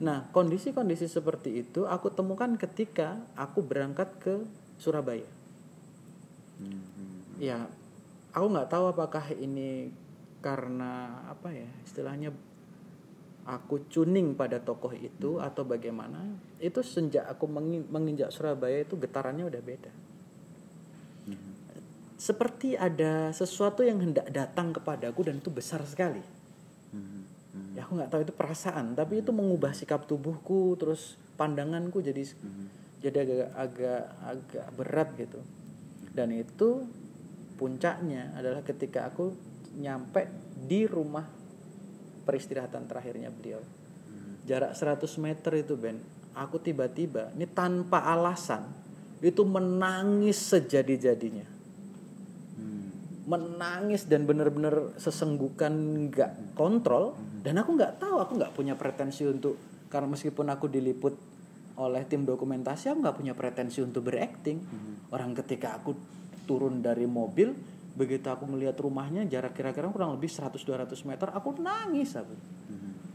Nah 0.00 0.26
kondisi-kondisi 0.32 1.06
seperti 1.06 1.68
itu 1.68 1.84
aku 1.84 2.08
temukan 2.10 2.56
ketika 2.56 3.20
aku 3.36 3.60
berangkat 3.62 4.08
ke 4.18 4.34
Surabaya 4.80 5.43
ya 7.38 7.66
aku 8.34 8.46
nggak 8.50 8.70
tahu 8.70 8.84
apakah 8.90 9.24
ini 9.34 9.90
karena 10.44 11.24
apa 11.30 11.50
ya 11.54 11.70
istilahnya 11.86 12.30
aku 13.44 13.80
tuning 13.92 14.36
pada 14.36 14.60
tokoh 14.60 14.92
itu 14.96 15.40
atau 15.40 15.64
bagaimana 15.64 16.20
itu 16.60 16.80
sejak 16.80 17.28
aku 17.28 17.44
mengi- 17.44 17.84
menginjak 17.88 18.32
Surabaya 18.32 18.84
itu 18.84 18.96
getarannya 18.96 19.44
udah 19.44 19.62
beda. 19.64 19.92
Seperti 22.16 22.72
ada 22.72 23.36
sesuatu 23.36 23.84
yang 23.84 24.00
hendak 24.00 24.32
datang 24.32 24.72
kepadaku 24.72 25.28
dan 25.28 25.44
itu 25.44 25.52
besar 25.52 25.84
sekali. 25.84 26.24
Ya 27.76 27.84
aku 27.84 28.00
nggak 28.00 28.10
tahu 28.12 28.20
itu 28.24 28.32
perasaan 28.32 28.96
tapi 28.96 29.20
itu 29.20 29.28
mengubah 29.34 29.76
sikap 29.76 30.08
tubuhku 30.08 30.78
terus 30.80 31.20
pandanganku 31.36 32.00
jadi 32.00 32.24
jadi 33.04 33.16
agak 33.28 33.50
agak 33.52 34.02
agak 34.24 34.66
berat 34.78 35.08
gitu 35.20 35.40
dan 36.14 36.30
itu 36.30 36.86
puncaknya 37.58 38.34
adalah 38.38 38.62
ketika 38.62 39.10
aku 39.10 39.34
nyampe 39.74 40.30
di 40.54 40.86
rumah 40.86 41.26
peristirahatan 42.24 42.86
terakhirnya 42.86 43.28
beliau. 43.34 43.60
Jarak 44.46 44.78
100 44.78 45.04
meter 45.20 45.52
itu 45.60 45.74
Ben. 45.74 45.98
Aku 46.34 46.58
tiba-tiba 46.58 47.30
ini 47.34 47.46
tanpa 47.46 48.02
alasan 48.10 48.66
itu 49.22 49.42
menangis 49.46 50.36
sejadi-jadinya. 50.50 51.46
Menangis 53.24 54.04
dan 54.04 54.28
benar-benar 54.28 54.98
sesenggukan 55.00 55.72
nggak 56.10 56.58
kontrol 56.58 57.16
dan 57.40 57.56
aku 57.56 57.72
nggak 57.72 57.96
tahu 58.02 58.20
aku 58.20 58.32
nggak 58.36 58.52
punya 58.52 58.74
pretensi 58.76 59.24
untuk 59.24 59.56
karena 59.88 60.12
meskipun 60.12 60.46
aku 60.52 60.68
diliput 60.68 61.33
oleh 61.74 62.06
tim 62.06 62.22
dokumentasi 62.22 62.94
aku 62.94 62.98
nggak 63.02 63.16
punya 63.18 63.34
pretensi 63.34 63.82
untuk 63.82 64.06
berakting. 64.06 64.62
Orang 65.10 65.34
ketika 65.34 65.74
aku 65.78 65.94
turun 66.46 66.84
dari 66.84 67.08
mobil 67.08 67.50
begitu 67.94 68.26
aku 68.26 68.50
melihat 68.50 68.74
rumahnya 68.82 69.22
jarak 69.30 69.54
kira-kira 69.54 69.86
kurang 69.94 70.18
lebih 70.18 70.26
100-200 70.26 70.90
meter 71.06 71.30
aku 71.30 71.54
nangis 71.58 72.14
aku. 72.14 72.34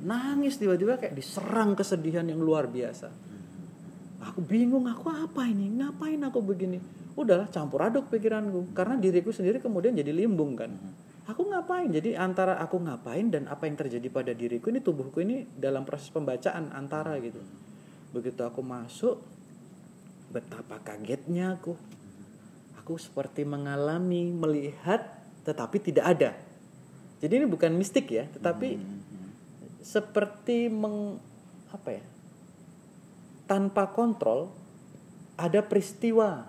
Nangis 0.04 0.56
tiba-tiba 0.56 0.96
kayak 0.96 1.16
diserang 1.16 1.76
kesedihan 1.76 2.24
yang 2.24 2.40
luar 2.40 2.68
biasa. 2.72 3.12
Aku 4.20 4.44
bingung 4.44 4.88
aku 4.88 5.12
apa 5.12 5.48
ini? 5.48 5.68
Ngapain 5.80 6.20
aku 6.24 6.40
begini? 6.44 6.80
Udahlah 7.16 7.52
campur 7.52 7.84
aduk 7.84 8.08
pikiranku. 8.12 8.72
Karena 8.72 8.96
diriku 8.96 9.32
sendiri 9.32 9.60
kemudian 9.60 9.96
jadi 9.96 10.12
limbung 10.12 10.56
kan. 10.56 10.72
Aku 11.28 11.48
ngapain? 11.48 11.92
Jadi 11.92 12.16
antara 12.16 12.60
aku 12.60 12.80
ngapain 12.80 13.28
dan 13.32 13.48
apa 13.52 13.68
yang 13.68 13.76
terjadi 13.76 14.08
pada 14.08 14.32
diriku 14.32 14.72
ini 14.72 14.80
tubuhku 14.80 15.20
ini 15.24 15.48
dalam 15.56 15.84
proses 15.84 16.12
pembacaan 16.12 16.72
antara 16.72 17.20
gitu 17.20 17.40
begitu 18.10 18.42
aku 18.42 18.62
masuk 18.66 19.22
betapa 20.30 20.82
kagetnya 20.82 21.58
aku. 21.58 21.74
Aku 22.82 22.98
seperti 22.98 23.46
mengalami 23.46 24.34
melihat 24.34 25.20
tetapi 25.46 25.78
tidak 25.82 26.06
ada. 26.06 26.32
Jadi 27.20 27.44
ini 27.44 27.46
bukan 27.50 27.76
mistik 27.76 28.10
ya 28.10 28.26
tetapi 28.32 28.80
seperti 29.84 30.68
meng 30.68 31.18
apa 31.70 31.90
ya 32.02 32.04
tanpa 33.50 33.90
kontrol 33.90 34.54
ada 35.40 35.64
peristiwa 35.66 36.46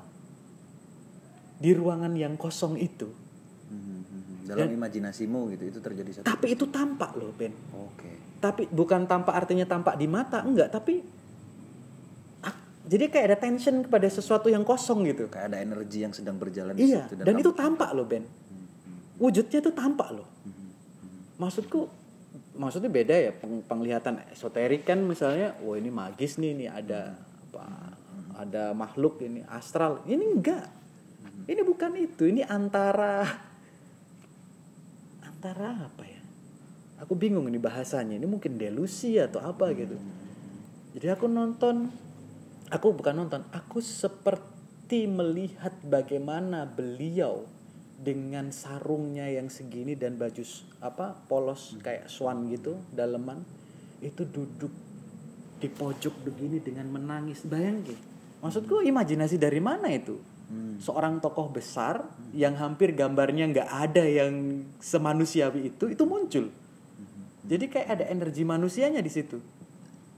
di 1.60 1.70
ruangan 1.76 2.12
yang 2.16 2.36
kosong 2.40 2.76
itu. 2.80 3.08
Dalam 4.50 4.66
imajinasimu 4.66 5.54
gitu 5.54 5.64
itu 5.70 5.78
terjadi 5.78 6.10
satu 6.10 6.26
tapi 6.26 6.58
itu 6.58 6.66
tampak 6.66 7.14
loh 7.14 7.30
Ben. 7.30 7.54
Oke. 7.70 8.40
Tapi 8.42 8.66
bukan 8.66 9.06
tampak 9.06 9.36
artinya 9.36 9.62
tampak 9.62 9.94
di 9.94 10.10
mata 10.10 10.42
enggak. 10.42 10.74
Tapi 10.74 11.19
jadi 12.90 13.06
kayak 13.06 13.26
ada 13.30 13.38
tension 13.38 13.86
kepada 13.86 14.10
sesuatu 14.10 14.50
yang 14.50 14.66
kosong 14.66 15.06
gitu. 15.06 15.30
Kayak 15.30 15.54
ada 15.54 15.58
energi 15.62 16.02
yang 16.02 16.10
sedang 16.10 16.34
berjalan 16.42 16.74
di 16.74 16.90
iya 16.90 17.06
situ 17.06 17.22
dan 17.22 17.38
itu 17.38 17.54
kamu- 17.54 17.60
tampak 17.62 17.90
loh 17.94 18.02
Ben. 18.02 18.26
Wujudnya 19.22 19.62
itu 19.62 19.70
tampak 19.70 20.10
loh. 20.10 20.26
Maksudku 21.38 21.86
maksudnya 22.58 22.90
beda 22.90 23.14
ya 23.14 23.30
peng- 23.30 23.62
penglihatan 23.62 24.26
esoterik 24.34 24.82
kan 24.82 24.98
misalnya 25.06 25.54
wah 25.62 25.78
ini 25.78 25.86
magis 25.86 26.34
nih 26.42 26.50
ini 26.50 26.66
ada 26.66 27.14
apa 27.54 27.94
ada 28.42 28.74
makhluk 28.74 29.22
ini 29.22 29.46
astral. 29.46 30.02
Ini 30.10 30.24
enggak. 30.26 30.66
Ini 31.46 31.62
bukan 31.62 31.94
itu 31.94 32.26
ini 32.26 32.42
antara 32.42 33.22
antara 35.22 35.86
apa 35.86 36.02
ya? 36.02 36.18
Aku 37.06 37.14
bingung 37.14 37.46
ini 37.46 37.56
bahasanya 37.62 38.18
ini 38.18 38.26
mungkin 38.26 38.58
delusi 38.58 39.14
atau 39.14 39.38
apa 39.40 39.70
gitu. 39.78 39.94
Jadi 40.98 41.06
aku 41.06 41.30
nonton 41.30 42.09
aku 42.70 42.94
bukan 42.94 43.26
nonton. 43.26 43.42
Aku 43.50 43.82
seperti 43.82 45.10
melihat 45.10 45.74
bagaimana 45.82 46.64
beliau 46.64 47.44
dengan 48.00 48.48
sarungnya 48.48 49.28
yang 49.28 49.52
segini 49.52 49.92
dan 49.92 50.16
baju 50.16 50.40
apa 50.80 51.20
polos 51.28 51.76
kayak 51.84 52.08
swan 52.08 52.48
gitu 52.48 52.80
daleman 52.96 53.44
itu 54.00 54.24
duduk 54.24 54.72
di 55.60 55.68
pojok 55.68 56.24
begini 56.24 56.64
dengan 56.64 56.88
menangis. 56.88 57.44
Bayangin 57.44 57.98
maksudku 58.40 58.80
imajinasi 58.80 59.36
dari 59.36 59.60
mana 59.60 59.92
itu? 59.92 60.16
Seorang 60.80 61.22
tokoh 61.22 61.52
besar 61.52 62.02
yang 62.34 62.58
hampir 62.58 62.90
gambarnya 62.96 63.46
nggak 63.52 63.70
ada 63.70 64.02
yang 64.02 64.64
semanusiawi 64.80 65.70
itu 65.70 65.92
itu 65.92 66.02
muncul. 66.08 66.50
Jadi 67.46 67.64
kayak 67.70 67.88
ada 68.00 68.04
energi 68.08 68.42
manusianya 68.42 68.98
di 69.04 69.12
situ. 69.12 69.38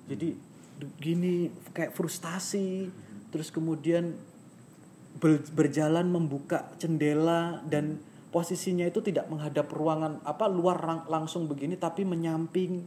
Jadi 0.06 0.51
gini 0.98 1.52
kayak 1.72 1.94
frustasi 1.94 2.90
terus 3.32 3.48
kemudian 3.48 4.14
ber- 5.16 5.46
berjalan 5.54 6.08
membuka 6.10 6.68
jendela 6.76 7.62
dan 7.66 8.02
posisinya 8.32 8.88
itu 8.88 9.04
tidak 9.04 9.28
menghadap 9.28 9.68
ruangan 9.72 10.20
apa 10.24 10.48
luar 10.48 10.78
lang- 10.82 11.06
langsung 11.08 11.44
begini 11.44 11.76
tapi 11.76 12.04
menyamping. 12.08 12.80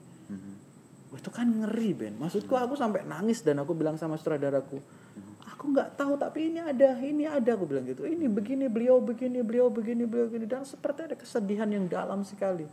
Wah, 1.14 1.22
itu 1.22 1.30
kan 1.30 1.46
ngeri 1.46 1.94
Ben. 1.94 2.14
Maksudku 2.18 2.58
aku 2.58 2.74
sampai 2.74 3.06
nangis 3.06 3.46
dan 3.46 3.62
aku 3.62 3.78
bilang 3.78 3.96
sama 3.96 4.18
saudaraku 4.18 4.82
aku 5.66 5.74
nggak 5.74 5.98
tahu 5.98 6.14
tapi 6.14 6.54
ini 6.54 6.62
ada 6.62 6.94
ini 7.02 7.26
ada. 7.26 7.58
Aku 7.58 7.66
bilang 7.66 7.90
gitu 7.90 8.06
ini 8.06 8.30
begini 8.30 8.70
beliau 8.70 9.02
begini 9.02 9.42
beliau 9.42 9.74
begini 9.74 10.06
beliau 10.06 10.30
begini. 10.30 10.46
Dan 10.46 10.62
seperti 10.62 11.10
ada 11.10 11.16
kesedihan 11.18 11.66
yang 11.66 11.90
dalam 11.90 12.22
sekali. 12.22 12.70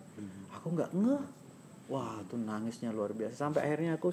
Aku 0.61 0.77
nggak 0.77 0.93
ngeh. 0.93 1.25
Wah 1.89 2.21
tuh 2.29 2.37
nangisnya 2.37 2.93
luar 2.93 3.17
biasa. 3.17 3.49
Sampai 3.49 3.65
akhirnya 3.65 3.97
aku 3.97 4.13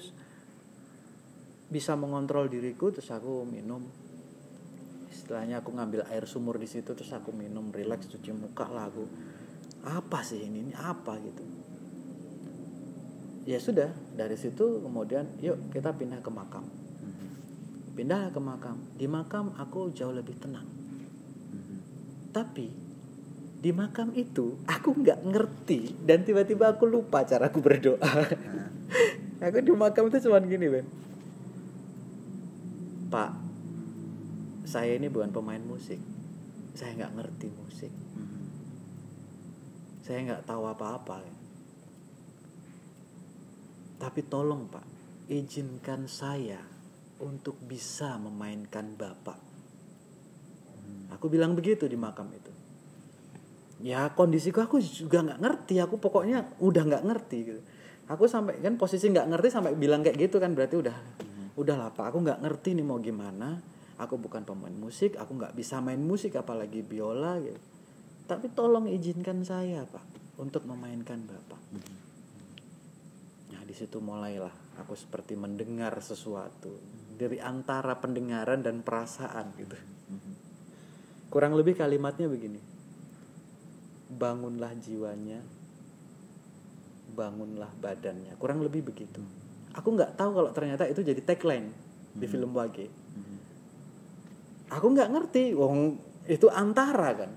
bisa 1.70 1.94
mengontrol 1.94 2.50
diriku 2.50 2.90
terus 2.90 3.14
aku 3.14 3.46
minum. 3.46 3.86
Istilahnya 5.06 5.62
aku 5.62 5.70
ngambil 5.70 6.10
air 6.10 6.26
sumur 6.26 6.58
di 6.58 6.66
situ 6.66 6.90
terus 6.98 7.14
aku 7.14 7.30
minum 7.30 7.70
relax 7.70 8.10
cuci 8.10 8.34
muka 8.34 8.66
lah 8.66 8.90
aku. 8.90 9.06
Apa 9.86 10.26
sih 10.26 10.42
ini? 10.42 10.66
Ini 10.66 10.74
apa 10.74 11.14
gitu? 11.22 11.42
Ya 13.46 13.62
sudah 13.62 13.94
dari 14.18 14.34
situ 14.34 14.82
kemudian 14.82 15.30
yuk 15.38 15.70
kita 15.70 15.94
pindah 15.94 16.18
ke 16.18 16.30
makam. 16.34 16.66
Pindah 17.94 18.34
ke 18.34 18.40
makam. 18.42 18.76
Di 18.98 19.06
makam 19.06 19.54
aku 19.54 19.94
jauh 19.94 20.12
lebih 20.12 20.34
tenang. 20.42 20.66
Tapi 22.34 22.66
di 23.60 23.70
makam 23.70 24.10
itu 24.18 24.58
aku 24.66 24.98
nggak 24.98 25.22
ngerti 25.22 26.02
dan 26.02 26.26
tiba-tiba 26.26 26.74
aku 26.74 26.90
lupa 26.90 27.22
cara 27.22 27.46
aku 27.46 27.62
berdoa. 27.62 28.02
Aku 29.40 29.56
di 29.64 29.72
makam 29.72 30.12
itu 30.12 30.28
cuman 30.28 30.44
gini 30.44 30.68
Ben 30.68 30.84
Pak 33.10 33.50
saya 34.70 34.94
ini 34.94 35.10
bukan 35.10 35.34
pemain 35.34 35.58
musik. 35.58 35.98
Saya 36.78 36.94
nggak 36.94 37.14
ngerti 37.18 37.48
musik. 37.50 37.92
Saya 40.06 40.18
nggak 40.30 40.46
tahu 40.46 40.62
apa-apa. 40.70 41.26
Tapi 43.98 44.20
tolong 44.30 44.70
Pak 44.70 44.86
izinkan 45.26 46.06
saya 46.06 46.62
untuk 47.18 47.58
bisa 47.66 48.14
memainkan 48.22 48.94
Bapak. 48.94 49.38
Aku 51.18 51.26
bilang 51.26 51.58
begitu 51.58 51.90
di 51.90 51.98
makam 51.98 52.30
itu. 52.30 52.52
Ya 53.82 54.06
kondisiku 54.14 54.62
aku 54.62 54.78
juga 54.78 55.26
nggak 55.26 55.40
ngerti. 55.42 55.82
Aku 55.82 55.98
pokoknya 55.98 56.46
udah 56.62 56.82
nggak 56.86 57.04
ngerti 57.10 57.38
gitu. 57.42 57.60
Aku 58.06 58.30
sampai 58.30 58.62
kan 58.62 58.78
posisi 58.78 59.10
nggak 59.10 59.34
ngerti 59.34 59.48
sampai 59.50 59.74
bilang 59.74 60.06
kayak 60.06 60.30
gitu 60.30 60.38
kan 60.38 60.54
berarti 60.54 60.78
udah 60.78 60.96
udah 61.60 61.76
lah 61.76 61.90
pak 61.92 62.08
aku 62.08 62.24
nggak 62.24 62.40
ngerti 62.40 62.72
nih 62.72 62.86
mau 62.86 62.96
gimana. 62.96 63.60
Aku 64.00 64.16
bukan 64.16 64.48
pemain 64.48 64.72
musik 64.72 65.20
aku 65.20 65.36
nggak 65.36 65.52
bisa 65.52 65.84
main 65.84 66.00
musik 66.00 66.32
apalagi 66.32 66.80
biola 66.80 67.36
gitu. 67.36 67.60
Tapi 68.24 68.48
tolong 68.56 68.88
izinkan 68.88 69.44
saya 69.44 69.84
pak 69.84 70.00
untuk 70.40 70.64
memainkan 70.64 71.20
bapak. 71.28 71.60
Nah 73.52 73.62
di 73.68 73.74
situ 73.76 74.00
mulailah 74.00 74.80
aku 74.80 74.96
seperti 74.96 75.36
mendengar 75.36 75.92
sesuatu 76.00 76.80
dari 77.20 77.36
antara 77.36 78.00
pendengaran 78.00 78.64
dan 78.64 78.80
perasaan 78.80 79.52
gitu. 79.60 79.76
Kurang 81.28 81.52
lebih 81.52 81.76
kalimatnya 81.76 82.24
begini. 82.24 82.60
Bangunlah 84.10 84.72
jiwanya 84.80 85.44
bangunlah 87.12 87.68
badannya. 87.76 88.32
Kurang 88.40 88.64
lebih 88.64 88.88
begitu 88.88 89.39
aku 89.74 89.88
nggak 89.94 90.18
tahu 90.18 90.30
kalau 90.34 90.50
ternyata 90.50 90.86
itu 90.86 91.02
jadi 91.02 91.20
tagline 91.22 91.70
di 92.14 92.26
film 92.26 92.50
Wage. 92.54 92.86
Aku 94.70 94.86
nggak 94.94 95.10
ngerti 95.10 95.54
wong 95.54 95.98
itu 96.30 96.46
antara 96.50 97.14
kan. 97.14 97.32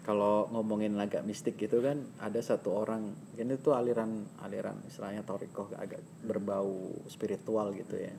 Kalau 0.00 0.50
ngomongin 0.50 0.98
agak 0.98 1.22
mistik 1.22 1.54
gitu 1.54 1.78
kan 1.78 2.02
ada 2.18 2.40
satu 2.42 2.74
orang 2.74 3.14
ini 3.38 3.54
tuh 3.60 3.78
aliran 3.78 4.26
aliran 4.42 4.74
istilahnya 4.90 5.22
torikoh 5.22 5.70
agak 5.78 6.02
berbau 6.26 6.90
spiritual 7.06 7.70
gitu 7.76 7.94
ya. 7.94 8.14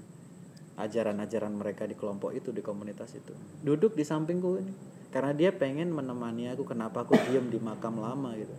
Ajaran-ajaran 0.79 1.51
mereka 1.51 1.83
di 1.83 1.99
kelompok 1.99 2.31
itu 2.31 2.55
di 2.55 2.63
komunitas 2.63 3.11
itu. 3.11 3.35
Duduk 3.59 3.91
di 3.91 4.07
sampingku 4.07 4.49
ini 4.61 4.73
karena 5.11 5.35
dia 5.35 5.51
pengen 5.51 5.91
menemani 5.91 6.47
aku 6.55 6.63
kenapa 6.63 7.03
aku 7.03 7.19
diem 7.27 7.51
di 7.51 7.59
makam 7.59 7.99
lama 7.99 8.31
gitu 8.39 8.55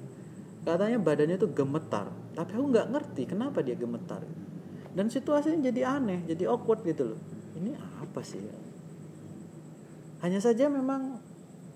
katanya 0.62 0.98
badannya 0.98 1.36
tuh 1.38 1.50
gemetar. 1.50 2.10
Tapi 2.32 2.50
aku 2.54 2.64
nggak 2.70 2.88
ngerti 2.90 3.22
kenapa 3.28 3.60
dia 3.60 3.74
gemetar. 3.74 4.22
Dan 4.92 5.08
situasinya 5.08 5.58
jadi 5.72 6.00
aneh 6.00 6.24
jadi 6.28 6.48
awkward 6.48 6.84
gitu 6.84 7.14
loh. 7.14 7.20
Ini 7.58 7.76
apa 8.02 8.20
sih? 8.24 8.40
Ya? 8.40 8.56
hanya 10.22 10.38
saja 10.38 10.70
memang 10.70 11.18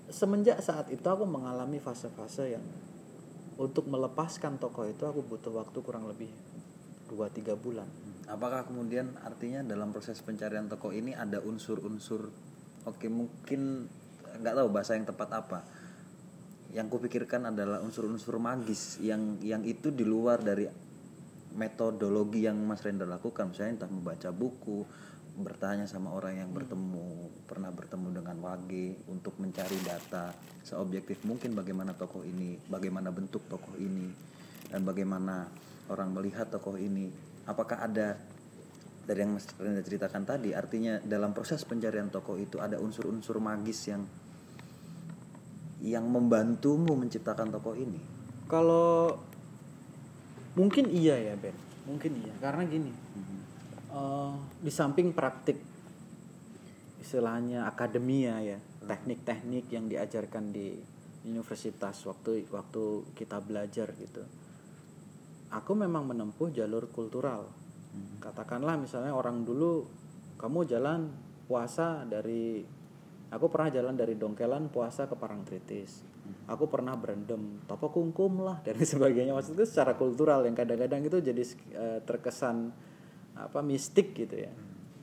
semenjak 0.07 0.63
saat 0.63 0.87
itu 0.87 1.03
aku 1.03 1.27
mengalami 1.27 1.83
fase-fase 1.83 2.55
yang 2.55 2.63
untuk 3.59 3.91
melepaskan 3.91 4.55
tokoh 4.55 4.87
itu 4.87 5.03
aku 5.03 5.19
butuh 5.19 5.51
waktu 5.51 5.77
kurang 5.83 6.07
lebih 6.07 6.31
2-3 7.11 7.59
bulan. 7.59 7.87
Apakah 8.31 8.63
kemudian 8.63 9.19
artinya 9.19 9.67
dalam 9.67 9.91
proses 9.91 10.23
pencarian 10.23 10.71
tokoh 10.71 10.95
ini 10.95 11.11
ada 11.11 11.43
unsur-unsur? 11.43 12.31
Oke 12.87 13.11
mungkin 13.11 13.91
nggak 14.39 14.55
tahu 14.55 14.67
bahasa 14.71 14.95
yang 14.95 15.03
tepat 15.03 15.29
apa 15.35 15.67
yang 16.75 16.91
kupikirkan 16.91 17.47
adalah 17.47 17.79
unsur-unsur 17.79 18.39
magis 18.43 18.99
yang 18.99 19.39
yang 19.39 19.63
itu 19.63 19.91
di 19.91 20.03
luar 20.03 20.43
dari 20.43 20.67
metodologi 21.55 22.43
yang 22.43 22.59
Mas 22.67 22.83
Rendra 22.83 23.07
lakukan. 23.07 23.51
Misalnya 23.51 23.83
entah 23.83 23.91
membaca 23.91 24.29
buku 24.35 24.83
bertanya 25.37 25.85
sama 25.85 26.17
orang 26.17 26.41
yang 26.41 26.49
bertemu 26.49 27.29
pernah 27.45 27.69
bertemu 27.69 28.09
dengan 28.09 28.41
Wage 28.41 29.05
untuk 29.05 29.37
mencari 29.37 29.77
data 29.85 30.33
seobjektif 30.65 31.21
mungkin 31.29 31.53
bagaimana 31.53 31.93
tokoh 31.93 32.25
ini 32.25 32.57
bagaimana 32.65 33.13
bentuk 33.13 33.45
tokoh 33.45 33.77
ini 33.77 34.09
dan 34.73 34.81
bagaimana 34.81 35.47
orang 35.87 36.11
melihat 36.11 36.51
tokoh 36.51 36.75
ini. 36.75 37.07
Apakah 37.47 37.79
ada 37.85 38.17
dari 39.07 39.23
yang 39.23 39.39
Mas 39.39 39.47
Rendra 39.55 39.81
ceritakan 39.87 40.23
tadi 40.27 40.51
artinya 40.51 40.99
dalam 40.99 41.31
proses 41.31 41.63
pencarian 41.63 42.11
tokoh 42.11 42.35
itu 42.35 42.59
ada 42.59 42.75
unsur-unsur 42.75 43.39
magis 43.39 43.87
yang 43.87 44.03
yang 45.81 46.09
membantumu 46.09 46.97
menciptakan 46.97 47.53
tokoh 47.53 47.77
ini? 47.77 47.99
Kalau 48.49 49.17
mungkin 50.57 50.89
iya 50.89 51.17
ya 51.17 51.33
Ben. 51.37 51.53
Mungkin 51.85 52.11
iya. 52.23 52.33
Karena 52.41 52.65
gini 52.67 52.91
eh, 53.93 54.33
di 54.61 54.71
samping 54.71 55.13
praktik 55.13 55.59
istilahnya 56.97 57.69
akademia 57.69 58.41
ya 58.43 58.59
teknik-teknik 58.83 59.71
yang 59.71 59.87
diajarkan 59.87 60.51
di 60.51 60.75
universitas 61.23 61.95
waktu 62.03 62.47
waktu 62.51 62.83
kita 63.15 63.39
belajar 63.39 63.95
gitu 63.95 64.27
aku 65.51 65.71
memang 65.75 66.07
menempuh 66.07 66.51
jalur 66.51 66.91
kultural. 66.91 67.47
Katakanlah 68.19 68.75
misalnya 68.75 69.15
orang 69.15 69.47
dulu 69.47 69.87
kamu 70.37 70.67
jalan 70.67 71.09
puasa 71.47 72.03
dari 72.03 72.61
Aku 73.27 73.51
pernah 73.51 73.67
jalan 73.67 73.91
dari 73.91 74.15
Dongkelan 74.15 74.71
puasa 74.71 75.03
ke 75.03 75.15
Parangtritis. 75.19 75.99
Aku 76.47 76.71
pernah 76.71 76.95
berendam 76.95 77.59
topo 77.67 77.91
kungkum 77.91 78.39
lah 78.39 78.63
dan 78.63 78.79
sebagainya. 78.95 79.35
Maksudnya 79.35 79.67
secara 79.67 79.99
kultural 79.99 80.47
yang 80.47 80.55
kadang-kadang 80.55 81.03
itu 81.03 81.17
jadi 81.19 81.43
eh, 81.75 81.99
terkesan 82.07 82.71
apa 83.35 83.59
mistik 83.59 84.15
gitu 84.15 84.47
ya. 84.47 84.51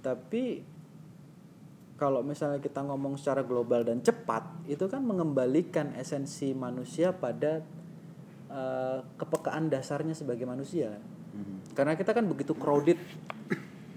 Tapi 0.00 0.64
kalau 1.94 2.24
misalnya 2.24 2.58
kita 2.58 2.82
ngomong 2.82 3.20
secara 3.20 3.44
global 3.44 3.84
dan 3.86 4.00
cepat, 4.00 4.66
itu 4.66 4.88
kan 4.88 5.04
mengembalikan 5.04 5.92
esensi 5.94 6.56
manusia 6.56 7.12
pada 7.12 7.60
eh, 8.48 8.98
kepekaan 9.20 9.68
dasarnya 9.68 10.16
sebagai 10.16 10.48
manusia. 10.48 10.96
Karena 11.74 11.98
kita 11.98 12.14
kan 12.14 12.24
begitu 12.30 12.54
crowded, 12.54 12.96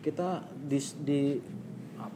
kita 0.02 0.42
di, 0.58 0.80
di 1.06 1.22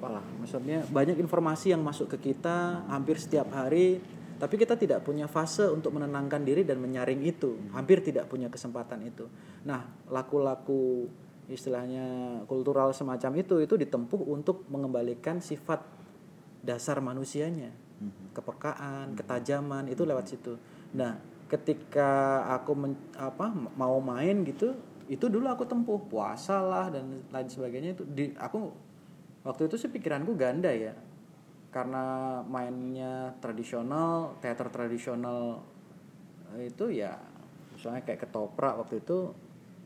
apalah, 0.02 0.26
maksudnya 0.42 0.82
banyak 0.90 1.22
informasi 1.22 1.78
yang 1.78 1.86
masuk 1.86 2.10
ke 2.18 2.34
kita 2.34 2.82
hampir 2.90 3.22
setiap 3.22 3.54
hari, 3.54 4.02
tapi 4.42 4.58
kita 4.58 4.74
tidak 4.74 5.06
punya 5.06 5.30
fase 5.30 5.70
untuk 5.70 5.94
menenangkan 5.94 6.42
diri 6.42 6.66
dan 6.66 6.82
menyaring 6.82 7.22
itu, 7.22 7.70
hampir 7.70 8.02
tidak 8.02 8.26
punya 8.26 8.50
kesempatan 8.50 9.06
itu. 9.06 9.30
Nah, 9.62 9.86
laku-laku 10.10 11.06
istilahnya 11.46 12.42
kultural 12.50 12.96
semacam 12.98 13.44
itu 13.44 13.62
itu 13.62 13.78
ditempuh 13.78 14.26
untuk 14.26 14.66
mengembalikan 14.74 15.38
sifat 15.44 15.84
dasar 16.66 16.98
manusianya. 17.04 17.70
Kepekaan 18.34 19.14
ketajaman 19.14 19.86
itu 19.92 20.02
lewat 20.08 20.26
situ. 20.26 20.58
Nah 20.98 21.22
ketika 21.52 22.42
aku 22.56 22.72
men, 22.74 22.94
apa 23.20 23.52
mau 23.76 24.00
main 24.00 24.48
gitu 24.48 24.72
itu 25.12 25.28
dulu 25.28 25.52
aku 25.52 25.68
tempuh 25.68 26.00
puasa 26.08 26.64
lah 26.64 26.88
dan 26.88 27.28
lain 27.28 27.50
sebagainya 27.52 28.00
itu 28.00 28.08
di 28.08 28.32
aku 28.40 28.72
waktu 29.42 29.68
itu 29.70 29.76
sih 29.78 29.90
pikiranku 29.90 30.38
ganda 30.38 30.70
ya. 30.70 30.94
Karena 31.72 32.40
mainnya 32.44 33.32
tradisional 33.40 34.36
teater 34.44 34.68
tradisional 34.68 35.64
itu 36.60 36.92
ya 36.92 37.16
misalnya 37.72 38.04
kayak 38.04 38.28
ketoprak 38.28 38.76
waktu 38.76 39.00
itu 39.00 39.32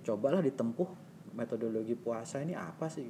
cobalah 0.02 0.42
ditempuh 0.42 0.90
metodologi 1.38 1.94
puasa 1.94 2.42
ini 2.42 2.58
apa 2.58 2.90
sih? 2.90 3.06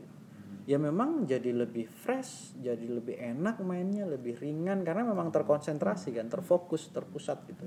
Ya 0.66 0.82
memang 0.82 1.24
jadi 1.30 1.54
lebih 1.54 1.88
fresh 1.88 2.58
jadi 2.60 2.84
lebih 2.84 3.16
enak 3.16 3.62
mainnya 3.62 4.04
lebih 4.04 4.42
ringan 4.42 4.84
karena 4.84 5.08
memang 5.08 5.32
terkonsentrasi 5.32 6.12
kan 6.12 6.28
terfokus 6.28 6.92
terpusat 6.92 7.48
gitu. 7.48 7.66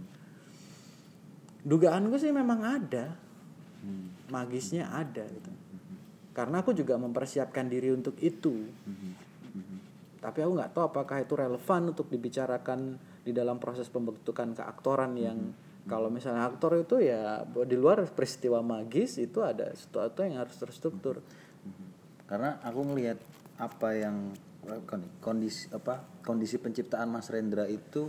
Dugaanku 1.64 2.20
sih 2.20 2.34
memang 2.34 2.60
ada. 2.62 3.16
Magisnya 4.28 4.92
ada 4.92 5.24
gitu 5.24 5.57
karena 6.38 6.62
aku 6.62 6.70
juga 6.70 6.94
mempersiapkan 6.94 7.66
diri 7.66 7.90
untuk 7.90 8.14
itu. 8.22 8.70
Tapi 10.22 10.38
aku 10.38 10.52
nggak 10.54 10.70
tahu 10.70 10.84
apakah 10.86 11.18
itu 11.18 11.34
relevan 11.34 11.90
untuk 11.90 12.06
dibicarakan 12.06 12.94
di 13.26 13.34
dalam 13.34 13.58
proses 13.58 13.90
pembentukan 13.90 14.54
keaktoran 14.54 15.18
yang 15.18 15.50
kalau 15.90 16.06
misalnya 16.06 16.46
aktor 16.46 16.78
itu 16.78 17.02
ya 17.02 17.42
di 17.42 17.74
luar 17.74 18.06
peristiwa 18.06 18.62
magis 18.62 19.18
itu 19.18 19.42
ada 19.42 19.66
sesuatu 19.74 20.22
yang 20.22 20.38
harus 20.38 20.54
terstruktur. 20.54 21.18
Karena 22.30 22.62
aku 22.62 22.86
ngelihat 22.86 23.18
apa 23.58 23.98
yang 23.98 24.30
kondisi 25.18 25.66
apa 25.74 26.06
kondisi 26.22 26.62
penciptaan 26.62 27.10
Mas 27.10 27.34
Rendra 27.34 27.66
itu 27.66 28.06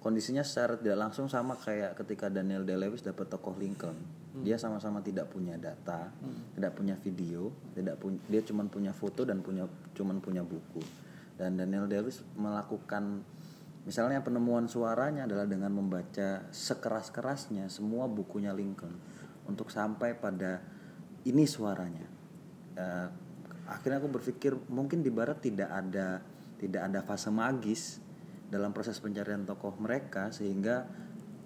kondisinya 0.00 0.40
secara 0.40 0.80
tidak 0.80 0.96
langsung 1.04 1.28
sama 1.28 1.52
kayak 1.60 2.00
ketika 2.00 2.32
Daniel 2.32 2.64
Day-Lewis 2.64 3.04
dapat 3.04 3.28
tokoh 3.28 3.60
Lincoln 3.60 3.98
dia 4.44 4.56
sama-sama 4.60 5.02
tidak 5.02 5.30
punya 5.30 5.58
data 5.58 6.14
tidak 6.54 6.72
punya 6.78 6.94
video 7.00 7.50
tidak 7.74 7.98
punya 7.98 8.18
dia 8.30 8.42
cuma 8.46 8.62
punya 8.66 8.92
foto 8.94 9.26
dan 9.26 9.42
punya 9.42 9.66
cuman 9.94 10.18
punya 10.22 10.42
buku. 10.42 10.82
Dan 11.38 11.54
Daniel 11.54 11.86
Day-Lewis 11.86 12.26
melakukan 12.34 13.22
Misalnya 13.88 14.20
penemuan 14.20 14.68
suaranya 14.68 15.24
adalah 15.24 15.48
dengan 15.48 15.72
membaca 15.72 16.44
sekeras-kerasnya 16.52 17.72
semua 17.72 18.04
bukunya 18.04 18.52
Lincoln 18.52 18.92
untuk 19.48 19.72
sampai 19.72 20.12
pada 20.12 20.60
ini 21.24 21.48
suaranya. 21.48 22.04
Uh, 22.76 23.08
akhirnya 23.64 23.96
aku 23.96 24.12
berpikir 24.12 24.52
mungkin 24.68 25.00
di 25.00 25.08
Barat 25.08 25.40
tidak 25.40 25.72
ada 25.72 26.20
tidak 26.60 26.84
ada 26.84 27.00
fase 27.00 27.32
magis 27.32 27.96
dalam 28.52 28.76
proses 28.76 29.00
pencarian 29.00 29.48
tokoh 29.48 29.72
mereka 29.80 30.36
sehingga 30.36 30.84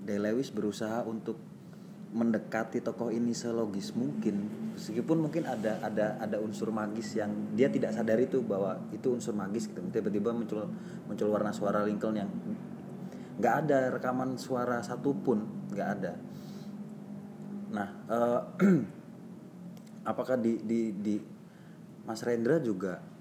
Day 0.02 0.18
Lewis 0.18 0.50
berusaha 0.50 1.06
untuk 1.06 1.38
mendekati 2.12 2.84
tokoh 2.84 3.08
ini 3.08 3.32
selogis 3.32 3.96
mungkin 3.96 4.44
meskipun 4.76 5.16
mungkin 5.24 5.48
ada 5.48 5.80
ada 5.80 6.20
ada 6.20 6.36
unsur 6.44 6.68
magis 6.68 7.16
yang 7.16 7.32
dia 7.56 7.72
tidak 7.72 7.96
sadar 7.96 8.20
itu 8.20 8.44
bahwa 8.44 8.76
itu 8.92 9.16
unsur 9.16 9.32
magis 9.32 9.68
gitu. 9.68 9.80
Tiba-tiba 9.88 10.32
muncul 10.32 10.68
muncul 11.08 11.28
warna 11.32 11.56
suara 11.56 11.80
Lincoln 11.88 12.20
yang 12.20 12.30
nggak 13.40 13.54
ada 13.64 13.78
rekaman 13.96 14.36
suara 14.36 14.84
satupun 14.84 15.68
nggak 15.72 15.88
ada. 15.88 16.12
Nah 17.72 17.88
uh, 18.12 18.40
apakah 20.10 20.36
di 20.36 20.60
di 20.60 20.92
di 20.92 21.16
Mas 22.04 22.20
Rendra 22.20 22.60
juga 22.60 23.11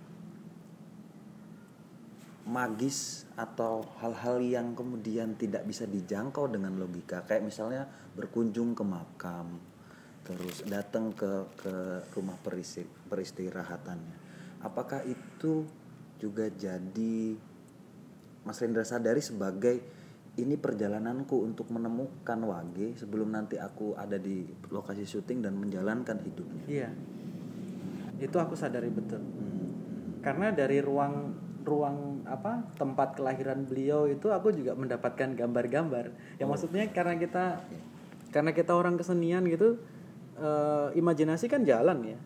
magis 2.52 3.24
atau 3.40 3.88
hal-hal 4.04 4.44
yang 4.44 4.76
kemudian 4.76 5.40
tidak 5.40 5.64
bisa 5.64 5.88
dijangkau 5.88 6.52
dengan 6.52 6.76
logika. 6.76 7.24
Kayak 7.24 7.48
misalnya 7.48 7.88
berkunjung 8.12 8.76
ke 8.76 8.84
makam 8.84 9.72
terus 10.22 10.62
datang 10.68 11.16
ke 11.16 11.48
ke 11.58 11.74
rumah 12.14 12.36
peristi, 12.44 12.84
peristirahatannya. 12.84 14.16
Apakah 14.62 15.02
itu 15.08 15.66
juga 16.22 16.52
jadi 16.52 17.34
Mas 18.46 18.62
Rendra 18.62 18.86
sadari 18.86 19.24
sebagai 19.24 19.82
ini 20.40 20.56
perjalananku 20.56 21.44
untuk 21.44 21.74
menemukan 21.74 22.40
Wage 22.48 22.96
sebelum 22.96 23.36
nanti 23.36 23.60
aku 23.60 23.98
ada 23.98 24.16
di 24.16 24.48
lokasi 24.72 25.04
syuting 25.04 25.44
dan 25.44 25.58
menjalankan 25.58 26.22
hidupnya. 26.24 26.64
Iya. 26.68 26.90
Itu 28.22 28.38
aku 28.38 28.54
sadari 28.54 28.92
betul. 28.92 29.20
Hmm. 29.20 29.50
karena 30.22 30.54
dari 30.54 30.78
ruang 30.78 31.34
ruang 31.62 32.26
apa 32.28 32.66
tempat 32.76 33.18
kelahiran 33.18 33.66
beliau 33.66 34.10
itu 34.10 34.30
aku 34.30 34.54
juga 34.54 34.74
mendapatkan 34.74 35.34
gambar-gambar. 35.38 36.38
Yang 36.42 36.48
oh. 36.48 36.52
maksudnya 36.54 36.84
karena 36.92 37.16
kita 37.18 37.46
karena 38.32 38.52
kita 38.56 38.72
orang 38.74 38.96
kesenian 38.96 39.44
gitu 39.48 39.80
uh, 40.40 40.90
imajinasi 40.96 41.48
kan 41.52 41.64
jalan 41.64 42.16
ya. 42.16 42.20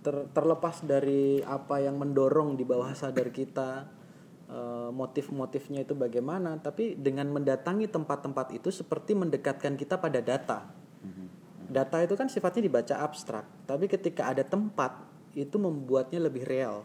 Ter, 0.00 0.16
terlepas 0.32 0.80
dari 0.80 1.44
apa 1.44 1.76
yang 1.84 2.00
mendorong 2.00 2.56
di 2.56 2.64
bawah 2.64 2.88
sadar 2.96 3.28
kita 3.28 3.84
uh, 4.48 4.88
motif-motifnya 4.88 5.84
itu 5.84 5.92
bagaimana 5.92 6.56
tapi 6.56 6.96
dengan 6.96 7.28
mendatangi 7.28 7.84
tempat-tempat 7.84 8.56
itu 8.56 8.72
seperti 8.72 9.12
mendekatkan 9.12 9.76
kita 9.76 10.00
pada 10.00 10.24
data. 10.24 10.72
Data 11.70 12.02
itu 12.02 12.18
kan 12.18 12.26
sifatnya 12.26 12.66
dibaca 12.66 12.98
abstrak 12.98 13.46
tapi 13.62 13.86
ketika 13.86 14.26
ada 14.26 14.42
tempat 14.42 15.06
itu 15.38 15.54
membuatnya 15.54 16.18
lebih 16.18 16.42
real 16.42 16.82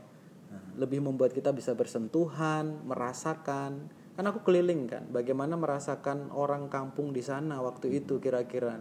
lebih 0.75 1.03
membuat 1.03 1.31
kita 1.31 1.55
bisa 1.55 1.71
bersentuhan, 1.73 2.83
merasakan. 2.83 3.91
Kan 4.15 4.25
aku 4.27 4.47
keliling 4.47 4.87
kan, 4.87 5.03
bagaimana 5.11 5.59
merasakan 5.59 6.31
orang 6.31 6.71
kampung 6.71 7.11
di 7.11 7.19
sana 7.19 7.59
waktu 7.59 7.99
itu 7.99 8.19
kira-kira. 8.23 8.79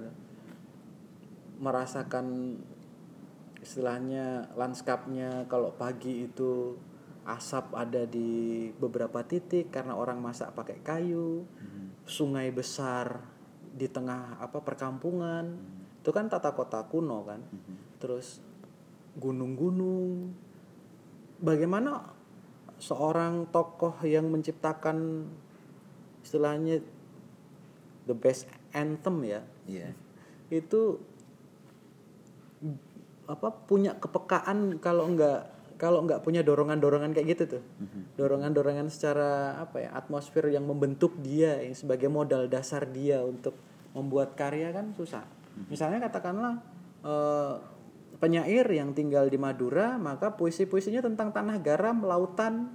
Merasakan 1.58 2.58
istilahnya 3.64 4.52
lanskapnya 4.54 5.48
kalau 5.48 5.72
pagi 5.74 6.28
itu 6.28 6.76
asap 7.24 7.72
ada 7.72 8.04
di 8.04 8.68
beberapa 8.76 9.24
titik 9.24 9.72
karena 9.72 9.96
orang 9.96 10.20
masak 10.20 10.52
pakai 10.52 10.84
kayu. 10.84 11.48
Sungai 12.04 12.52
besar 12.52 13.24
di 13.74 13.88
tengah 13.88 14.36
apa 14.38 14.60
perkampungan. 14.60 15.56
Itu 16.04 16.12
kan 16.12 16.28
tata 16.28 16.52
kota 16.52 16.84
kuno 16.86 17.24
kan. 17.24 17.40
Terus 17.96 18.44
gunung-gunung 19.16 20.34
bagaimana 21.42 22.14
seorang 22.78 23.48
tokoh 23.48 23.94
yang 24.02 24.28
menciptakan 24.28 25.30
istilahnya 26.24 26.82
the 28.04 28.16
best 28.16 28.50
anthem 28.74 29.22
ya 29.24 29.40
yeah. 29.64 29.92
itu 30.52 31.00
apa 33.24 33.48
punya 33.64 33.96
kepekaan 33.96 34.76
kalau 34.80 35.08
enggak 35.08 35.48
kalau 35.80 36.04
enggak 36.04 36.20
punya 36.22 36.44
dorongan-dorongan 36.44 37.16
kayak 37.16 37.28
gitu 37.36 37.58
tuh 37.58 37.62
mm-hmm. 37.64 38.02
dorongan-dorongan 38.20 38.88
secara 38.92 39.58
apa 39.58 39.88
ya 39.88 39.90
atmosfer 39.96 40.44
yang 40.52 40.68
membentuk 40.68 41.16
dia 41.24 41.60
yang 41.64 41.76
sebagai 41.76 42.12
modal 42.12 42.46
dasar 42.46 42.84
dia 42.88 43.24
untuk 43.24 43.56
membuat 43.96 44.36
karya 44.36 44.70
kan 44.70 44.92
susah 44.92 45.24
mm-hmm. 45.24 45.68
misalnya 45.72 45.98
katakanlah 46.04 46.54
uh, 47.00 47.56
penyair 48.24 48.64
yang 48.72 48.96
tinggal 48.96 49.28
di 49.28 49.36
Madura 49.36 50.00
maka 50.00 50.32
puisi-puisinya 50.32 51.04
tentang 51.04 51.28
tanah 51.28 51.60
garam 51.60 52.00
lautan 52.00 52.72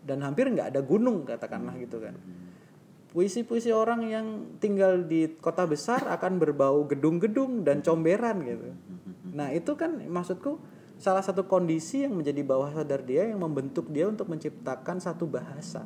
dan 0.00 0.24
hampir 0.24 0.48
nggak 0.48 0.72
ada 0.72 0.80
gunung 0.80 1.28
katakanlah 1.28 1.76
gitu 1.76 2.00
kan. 2.00 2.16
Puisi-puisi 3.12 3.68
orang 3.74 4.08
yang 4.08 4.26
tinggal 4.56 5.04
di 5.04 5.36
kota 5.36 5.68
besar 5.68 6.08
akan 6.08 6.40
berbau 6.40 6.88
gedung-gedung 6.88 7.60
dan 7.60 7.84
comberan 7.84 8.40
gitu. 8.40 8.72
Nah 9.36 9.52
itu 9.52 9.76
kan 9.76 10.00
maksudku 10.08 10.56
salah 10.96 11.20
satu 11.20 11.44
kondisi 11.44 12.08
yang 12.08 12.16
menjadi 12.16 12.40
bawah 12.40 12.72
sadar 12.72 13.04
dia 13.04 13.28
yang 13.28 13.42
membentuk 13.42 13.92
dia 13.92 14.08
untuk 14.08 14.32
menciptakan 14.32 14.96
satu 14.96 15.28
bahasa. 15.28 15.84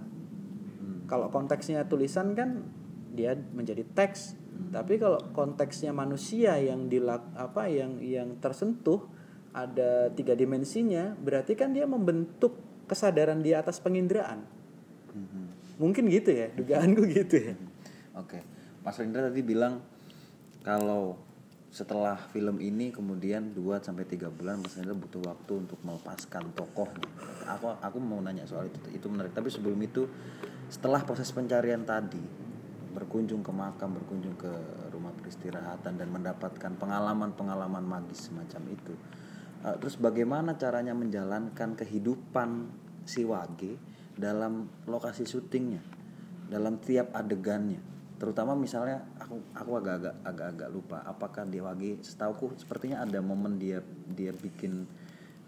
Kalau 1.11 1.35
konteksnya 1.35 1.83
tulisan 1.91 2.39
kan 2.39 2.63
dia 3.11 3.35
menjadi 3.35 3.83
teks, 3.83 4.39
tapi 4.75 4.99
kalau 4.99 5.19
konteksnya 5.35 5.95
manusia 5.95 6.59
yang 6.59 6.87
dilak 6.91 7.23
apa 7.35 7.71
yang 7.71 7.99
yang 8.03 8.39
tersentuh 8.39 9.07
ada 9.55 10.11
tiga 10.11 10.35
dimensinya, 10.35 11.15
berarti 11.15 11.55
kan 11.55 11.71
dia 11.71 11.87
membentuk 11.87 12.59
kesadaran 12.91 13.39
di 13.39 13.55
atas 13.55 13.79
penginderaan. 13.79 14.43
Mungkin 15.79 16.07
gitu 16.11 16.31
ya, 16.35 16.51
dugaanku 16.55 17.07
gitu 17.11 17.51
ya. 17.51 17.55
Oke, 18.19 18.43
Mas 18.83 18.99
Rendra 18.99 19.27
tadi 19.27 19.43
bilang 19.43 19.83
kalau 20.63 21.19
setelah 21.75 22.15
film 22.31 22.63
ini 22.63 22.95
kemudian 22.95 23.51
2 23.51 23.83
sampai 23.83 24.07
tiga 24.07 24.31
bulan 24.31 24.63
Mas 24.63 24.79
Rendra 24.79 24.95
butuh 24.95 25.23
waktu 25.27 25.67
untuk 25.67 25.83
melepaskan 25.83 26.55
tokohnya. 26.55 27.11
Aku 27.59 27.75
aku 27.79 27.99
mau 27.99 28.23
nanya 28.23 28.47
soal 28.47 28.71
itu 28.71 28.79
itu 28.95 29.07
menarik. 29.11 29.35
Tapi 29.35 29.51
sebelum 29.51 29.79
itu 29.83 30.07
setelah 30.71 31.03
proses 31.03 31.31
pencarian 31.35 31.83
tadi 31.83 32.23
berkunjung 32.95 33.43
ke 33.43 33.51
makam, 33.51 33.93
berkunjung 33.99 34.39
ke 34.39 34.53
rumah 34.95 35.11
peristirahatan 35.19 35.99
dan 35.99 36.09
mendapatkan 36.09 36.73
pengalaman-pengalaman 36.79 37.83
magis 37.83 38.31
semacam 38.31 38.63
itu. 38.71 38.95
Uh, 39.67 39.77
terus 39.83 39.99
bagaimana 39.99 40.55
caranya 40.55 40.95
menjalankan 40.95 41.75
kehidupan 41.75 42.71
si 43.03 43.27
Wage 43.27 43.77
dalam 44.15 44.71
lokasi 44.87 45.27
syutingnya, 45.27 45.83
dalam 46.49 46.79
tiap 46.79 47.11
adegannya? 47.13 47.95
terutama 48.15 48.55
misalnya 48.55 49.03
aku 49.19 49.43
aku 49.53 49.71
agak-agak 49.75 50.15
agak-agak 50.23 50.69
lupa 50.71 51.03
apakah 51.03 51.43
di 51.45 51.59
Wage 51.59 51.99
setauku 52.01 52.55
sepertinya 52.55 53.03
ada 53.03 53.19
momen 53.19 53.59
dia 53.59 53.83
dia 54.07 54.31
bikin 54.31 54.87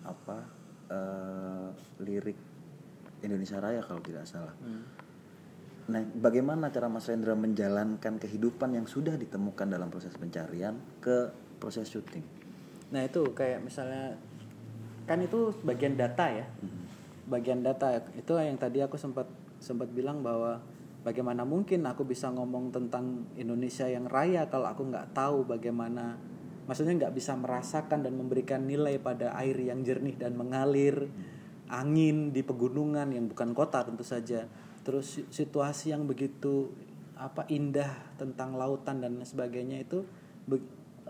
apa 0.02 0.44
uh, 0.90 1.70
lirik 2.02 2.36
Indonesia 3.24 3.58
Raya 3.58 3.80
kalau 3.80 4.02
tidak 4.02 4.28
salah. 4.28 4.52
Nah, 5.86 6.02
bagaimana 6.02 6.74
cara 6.74 6.90
Mas 6.90 7.06
Rendra 7.06 7.38
menjalankan 7.38 8.18
kehidupan 8.18 8.74
yang 8.74 8.90
sudah 8.90 9.14
ditemukan 9.14 9.70
dalam 9.70 9.86
proses 9.86 10.18
pencarian 10.18 10.74
ke 10.98 11.30
proses 11.62 11.86
syuting? 11.86 12.26
Nah 12.90 13.02
itu 13.02 13.22
kayak 13.34 13.62
misalnya 13.62 14.14
kan 15.06 15.18
itu 15.22 15.54
bagian 15.62 15.94
data 15.94 16.26
ya, 16.30 16.46
bagian 17.30 17.62
data 17.62 18.02
itu 18.14 18.30
yang 18.38 18.58
tadi 18.58 18.82
aku 18.82 18.98
sempat 18.98 19.26
sempat 19.58 19.90
bilang 19.90 20.22
bahwa 20.22 20.58
bagaimana 21.06 21.46
mungkin 21.46 21.86
aku 21.86 22.02
bisa 22.02 22.30
ngomong 22.30 22.74
tentang 22.74 23.26
Indonesia 23.38 23.86
yang 23.86 24.10
raya 24.10 24.50
kalau 24.50 24.66
aku 24.66 24.90
nggak 24.90 25.14
tahu 25.14 25.46
bagaimana, 25.46 26.18
maksudnya 26.66 27.06
nggak 27.06 27.14
bisa 27.14 27.38
merasakan 27.38 28.02
dan 28.02 28.14
memberikan 28.18 28.66
nilai 28.66 28.98
pada 28.98 29.34
air 29.38 29.54
yang 29.58 29.86
jernih 29.86 30.18
dan 30.18 30.34
mengalir, 30.34 31.06
angin 31.70 32.34
di 32.34 32.42
pegunungan 32.42 33.10
yang 33.10 33.30
bukan 33.30 33.54
kota 33.54 33.86
tentu 33.86 34.02
saja, 34.02 34.46
terus 34.86 35.18
situasi 35.34 35.90
yang 35.90 36.06
begitu 36.06 36.70
apa 37.18 37.42
indah 37.50 37.90
tentang 38.14 38.54
lautan 38.54 39.02
dan 39.02 39.18
sebagainya 39.18 39.82
itu 39.82 40.06
be- 40.46 40.62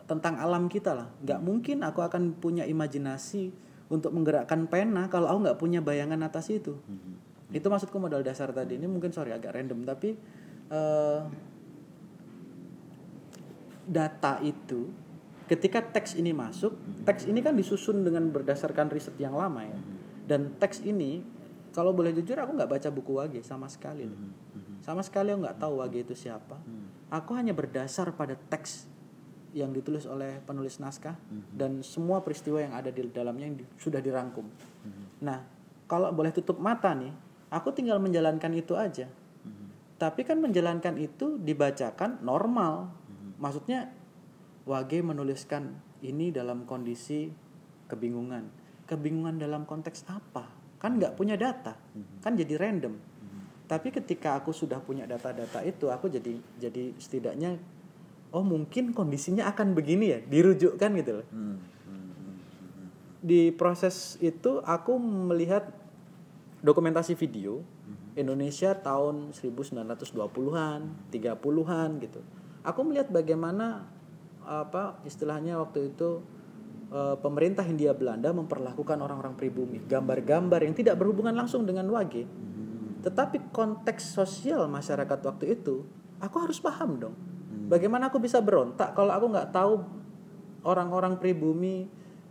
tentang 0.09 0.41
alam 0.41 0.73
kita 0.73 0.97
lah. 0.97 1.13
Nggak 1.21 1.41
mungkin 1.45 1.85
aku 1.85 2.01
akan 2.01 2.41
punya 2.41 2.65
imajinasi 2.65 3.53
untuk 3.93 4.17
menggerakkan 4.17 4.65
pena 4.65 5.13
kalau 5.13 5.29
aku 5.29 5.39
nggak 5.45 5.59
punya 5.61 5.81
bayangan 5.85 6.25
atas 6.25 6.49
itu. 6.49 6.79
Itu 7.53 7.67
maksudku 7.69 8.01
modal 8.01 8.25
dasar 8.25 8.49
tadi. 8.57 8.81
Ini 8.81 8.89
mungkin 8.89 9.13
sorry 9.13 9.37
agak 9.37 9.53
random 9.53 9.85
tapi 9.85 10.17
eh, 10.73 11.21
data 13.87 14.41
itu 14.41 14.89
ketika 15.47 15.79
teks 15.79 16.19
ini 16.19 16.35
masuk 16.35 16.75
teks 17.07 17.29
ini 17.31 17.39
kan 17.39 17.55
disusun 17.55 18.03
dengan 18.03 18.31
berdasarkan 18.33 18.89
riset 18.89 19.21
yang 19.21 19.37
lama 19.37 19.69
ya. 19.69 19.79
Dan 20.27 20.55
teks 20.59 20.83
ini 20.83 21.36
kalau 21.77 21.93
boleh 21.93 22.17
jujur 22.17 22.41
aku 22.41 22.57
nggak 22.57 22.71
baca 22.73 22.89
buku 22.89 23.13
Wage 23.13 23.45
sama 23.45 23.69
sekali 23.69 24.09
loh. 24.09 24.17
sama 24.81 25.05
sekali 25.05 25.37
aku 25.37 25.45
nggak 25.45 25.61
tahu 25.61 25.85
Wage 25.85 26.09
itu 26.09 26.15
siapa 26.17 26.57
aku 27.13 27.37
hanya 27.37 27.53
berdasar 27.53 28.17
pada 28.17 28.33
teks 28.49 28.89
yang 29.57 29.73
ditulis 29.73 30.05
oleh 30.05 30.41
penulis 30.45 30.77
naskah 30.77 31.17
dan 31.53 31.81
semua 31.81 32.21
peristiwa 32.21 32.61
yang 32.61 32.77
ada 32.77 32.93
di 32.93 33.01
dalamnya 33.09 33.49
yang 33.49 33.57
di- 33.57 33.69
sudah 33.81 34.05
dirangkum. 34.05 34.45
Nah, 35.25 35.41
kalau 35.89 36.13
boleh 36.13 36.29
tutup 36.29 36.61
mata 36.61 36.93
nih, 36.93 37.09
aku 37.49 37.73
tinggal 37.73 37.97
menjalankan 37.97 38.53
itu 38.53 38.77
aja. 38.77 39.09
Tapi 39.97 40.29
kan 40.29 40.45
menjalankan 40.45 41.01
itu 41.01 41.41
dibacakan 41.41 42.21
normal. 42.21 42.93
Maksudnya 43.41 43.89
Wage 44.69 45.01
menuliskan 45.01 45.73
ini 46.05 46.29
dalam 46.29 46.69
kondisi 46.69 47.33
kebingungan. 47.89 48.53
Kebingungan 48.85 49.41
dalam 49.41 49.65
konteks 49.65 50.05
apa? 50.13 50.53
Kan 50.77 51.01
nggak 51.01 51.17
punya 51.17 51.41
data, 51.41 51.73
kan 52.21 52.37
jadi 52.37 52.55
random. 52.61 52.95
Tapi 53.67 53.91
ketika 53.91 54.39
aku 54.39 54.55
sudah 54.55 54.79
punya 54.79 55.09
data-data 55.09 55.65
itu, 55.67 55.91
aku 55.91 56.07
jadi 56.07 56.39
jadi 56.61 56.95
setidaknya 57.01 57.59
oh 58.31 58.45
mungkin 58.45 58.93
kondisinya 58.93 59.49
akan 59.51 59.73
begini 59.73 60.07
ya, 60.13 60.19
dirujukkan 60.21 60.91
gitu 61.01 61.13
loh. 61.23 61.27
Di 63.25 63.51
proses 63.57 64.21
itu 64.23 64.63
aku 64.63 65.01
melihat 65.01 65.73
dokumentasi 66.63 67.19
video 67.19 67.65
Indonesia 68.15 68.77
tahun 68.77 69.33
1920-an, 69.35 70.81
30-an 71.11 71.91
gitu. 72.05 72.21
Aku 72.63 72.81
melihat 72.87 73.11
bagaimana 73.11 73.89
apa 74.47 75.03
istilahnya 75.03 75.59
waktu 75.59 75.91
itu 75.91 76.23
eh, 76.91 77.17
pemerintah 77.19 77.65
Hindia 77.65 77.95
Belanda 77.97 78.31
memperlakukan 78.35 78.99
orang-orang 79.01 79.35
pribumi, 79.39 79.83
gambar-gambar 79.85 80.61
yang 80.63 80.75
tidak 80.75 80.99
berhubungan 81.01 81.35
langsung 81.35 81.65
dengan 81.65 81.89
wage. 81.91 82.27
Tetapi 83.07 83.55
konteks 83.55 84.19
sosial 84.19 84.67
masyarakat 84.67 85.19
waktu 85.23 85.55
itu, 85.55 85.87
aku 86.19 86.37
harus 86.43 86.59
paham 86.59 86.99
dong. 86.99 87.17
Bagaimana 87.67 88.11
aku 88.11 88.23
bisa 88.23 88.39
berontak 88.39 88.95
kalau 88.95 89.11
aku 89.11 89.27
nggak 89.31 89.51
tahu 89.51 89.83
orang-orang 90.67 91.19
pribumi 91.19 91.87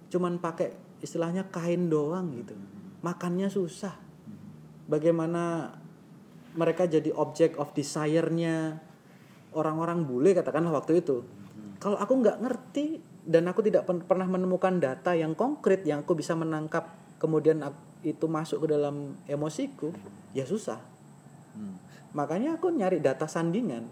cuman 0.07 0.39
pakai 0.39 0.71
istilahnya 1.03 1.47
kain 1.51 1.91
doang 1.91 2.31
gitu. 2.35 2.55
Makannya 3.03 3.51
susah. 3.51 3.95
Bagaimana 4.85 5.75
mereka 6.55 6.87
jadi 6.87 7.11
object 7.11 7.59
of 7.59 7.75
desire-nya 7.75 8.79
orang-orang 9.51 10.07
bule 10.07 10.31
katakanlah 10.31 10.75
waktu 10.75 11.03
itu. 11.03 11.23
Kalau 11.83 11.99
aku 11.99 12.13
nggak 12.23 12.39
ngerti 12.39 12.85
dan 13.25 13.49
aku 13.49 13.65
tidak 13.65 13.89
pen- 13.89 14.05
pernah 14.05 14.29
menemukan 14.29 14.77
data 14.77 15.17
yang 15.17 15.33
konkret 15.33 15.81
yang 15.81 16.05
aku 16.05 16.13
bisa 16.13 16.37
menangkap 16.37 16.93
kemudian 17.17 17.65
itu 18.05 18.29
masuk 18.29 18.65
ke 18.65 18.77
dalam 18.77 19.17
emosiku, 19.25 19.89
ya 20.37 20.45
susah. 20.45 20.77
Makanya 22.13 22.55
aku 22.55 22.69
nyari 22.69 23.01
data 23.01 23.25
sandingan. 23.25 23.89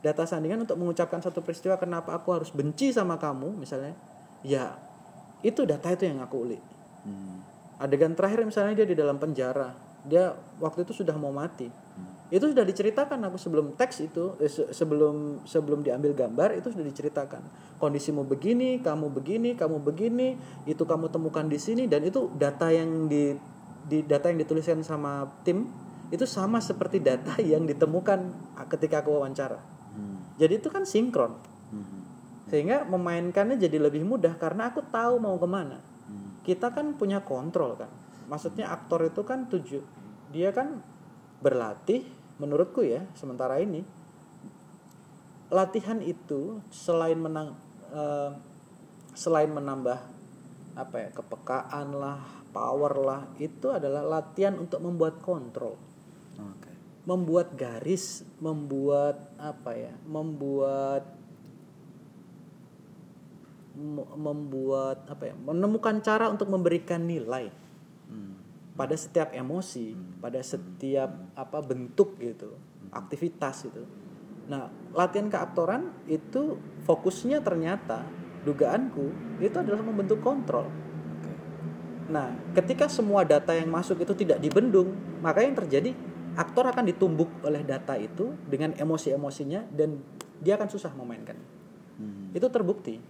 Data 0.00 0.24
sandingan 0.24 0.64
untuk 0.64 0.76
mengucapkan 0.80 1.20
satu 1.20 1.40
peristiwa 1.44 1.76
kenapa 1.76 2.16
aku 2.16 2.32
harus 2.32 2.50
benci 2.50 2.90
sama 2.90 3.20
kamu 3.20 3.60
misalnya. 3.60 3.92
Ya 4.44 4.76
itu 5.44 5.68
data 5.68 5.92
itu 5.92 6.08
yang 6.08 6.24
aku 6.24 6.48
ulik. 6.48 6.62
Adegan 7.76 8.16
terakhir 8.16 8.44
misalnya 8.48 8.82
dia 8.82 8.88
di 8.88 8.96
dalam 8.96 9.20
penjara. 9.20 9.76
Dia 10.04 10.32
waktu 10.60 10.88
itu 10.88 10.96
sudah 10.96 11.16
mau 11.16 11.32
mati. 11.32 11.68
Itu 12.32 12.48
sudah 12.50 12.64
diceritakan 12.64 13.20
aku 13.28 13.36
sebelum 13.36 13.76
teks 13.76 14.00
itu 14.00 14.32
eh, 14.40 14.48
se- 14.48 14.72
sebelum 14.72 15.44
sebelum 15.44 15.84
diambil 15.84 16.16
gambar 16.16 16.56
itu 16.56 16.72
sudah 16.72 16.86
diceritakan. 16.88 17.44
Kondisimu 17.76 18.24
begini, 18.24 18.80
kamu 18.80 19.12
begini, 19.12 19.52
kamu 19.52 19.84
begini, 19.84 20.40
itu 20.64 20.82
kamu 20.88 21.12
temukan 21.12 21.44
di 21.44 21.60
sini 21.60 21.84
dan 21.84 22.00
itu 22.00 22.32
data 22.40 22.72
yang 22.72 23.06
di 23.12 23.36
di 23.84 24.00
data 24.00 24.32
yang 24.32 24.40
dituliskan 24.40 24.80
sama 24.80 25.28
tim 25.44 25.68
itu 26.08 26.24
sama 26.24 26.64
seperti 26.64 27.04
data 27.04 27.36
yang 27.52 27.68
ditemukan 27.68 28.32
ketika 28.72 29.04
aku 29.04 29.20
wawancara. 29.20 29.60
Jadi 30.40 30.58
itu 30.58 30.68
kan 30.72 30.82
sinkron. 30.88 31.36
Sehingga 32.48 32.88
memainkannya 32.88 33.56
jadi 33.60 33.78
lebih 33.78 34.04
mudah 34.04 34.36
karena 34.40 34.72
aku 34.72 34.80
tahu 34.88 35.20
mau 35.20 35.36
ke 35.36 35.48
mana. 35.48 35.78
Kita 36.44 36.72
kan 36.72 36.96
punya 36.96 37.20
kontrol 37.24 37.76
kan. 37.76 37.88
Maksudnya 38.28 38.72
aktor 38.72 39.04
itu 39.04 39.20
kan 39.24 39.44
tujuh 39.48 39.84
dia 40.32 40.50
kan 40.50 40.82
berlatih 41.44 42.08
menurutku 42.40 42.80
ya 42.80 43.04
sementara 43.12 43.60
ini 43.60 43.84
latihan 45.52 46.00
itu 46.00 46.64
selain 46.72 47.20
menang 47.20 47.52
eh, 47.92 48.32
selain 49.12 49.52
menambah 49.52 50.00
apa 50.74 50.96
ya 50.96 51.08
kepekaan 51.14 51.94
lah 51.94 52.18
power 52.50 52.94
lah 52.98 53.22
itu 53.38 53.70
adalah 53.70 54.02
latihan 54.02 54.58
untuk 54.58 54.82
membuat 54.82 55.22
kontrol 55.22 55.78
Oke. 56.34 56.70
membuat 57.06 57.54
garis, 57.54 58.26
membuat 58.42 59.30
apa 59.38 59.70
ya, 59.74 59.94
membuat 60.06 61.06
me- 63.78 64.14
membuat 64.18 65.06
apa 65.06 65.30
ya, 65.30 65.34
menemukan 65.38 66.02
cara 66.02 66.26
untuk 66.30 66.50
memberikan 66.50 67.06
nilai 67.06 67.50
pada 68.74 68.94
setiap 68.98 69.30
emosi, 69.30 69.94
pada 70.18 70.42
setiap 70.42 71.10
apa 71.38 71.58
bentuk 71.62 72.18
gitu, 72.18 72.58
aktivitas 72.90 73.70
itu. 73.70 73.86
Nah, 74.50 74.68
latihan 74.92 75.30
keaktoran 75.30 75.94
itu 76.10 76.58
fokusnya 76.84 77.40
ternyata 77.40 78.04
dugaanku 78.44 79.38
itu 79.40 79.56
adalah 79.56 79.80
membentuk 79.80 80.20
kontrol. 80.20 80.68
Nah, 82.04 82.36
ketika 82.52 82.90
semua 82.90 83.24
data 83.24 83.56
yang 83.56 83.72
masuk 83.72 84.04
itu 84.04 84.12
tidak 84.12 84.42
dibendung, 84.42 84.92
maka 85.24 85.40
yang 85.40 85.56
terjadi 85.56 85.96
aktor 86.36 86.68
akan 86.68 86.84
ditumbuk 86.90 87.30
oleh 87.46 87.64
data 87.64 87.96
itu 87.96 88.36
dengan 88.44 88.76
emosi-emosinya 88.76 89.70
dan 89.72 90.02
dia 90.44 90.60
akan 90.60 90.68
susah 90.68 90.92
memainkan. 90.92 91.38
Hmm. 91.96 92.34
Itu 92.36 92.52
terbukti. 92.52 93.00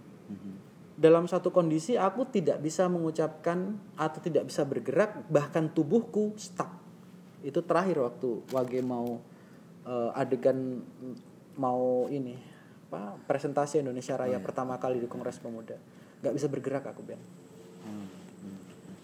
Hmm. 0.95 1.01
Dalam 1.03 1.27
satu 1.27 1.51
kondisi 1.51 1.99
aku 1.99 2.23
tidak 2.31 2.63
bisa 2.63 2.87
mengucapkan 2.87 3.75
atau 3.99 4.19
tidak 4.23 4.47
bisa 4.47 4.63
bergerak, 4.63 5.27
bahkan 5.27 5.67
tubuhku 5.67 6.31
stuck. 6.39 6.71
Itu 7.43 7.61
terakhir 7.61 7.99
waktu 7.99 8.41
Wage 8.55 8.79
mau 8.81 9.19
eh, 9.85 10.11
adegan 10.17 10.81
mau 11.59 12.07
ini 12.07 12.35
apa 12.85 13.19
presentasi 13.27 13.83
Indonesia 13.83 14.15
Raya 14.15 14.39
pertama 14.39 14.79
kali 14.79 15.03
di 15.03 15.07
Kongres 15.11 15.43
Pemuda. 15.43 15.75
Nggak 16.23 16.33
bisa 16.33 16.47
bergerak 16.47 16.83
aku 16.87 17.03
Ben. 17.03 17.19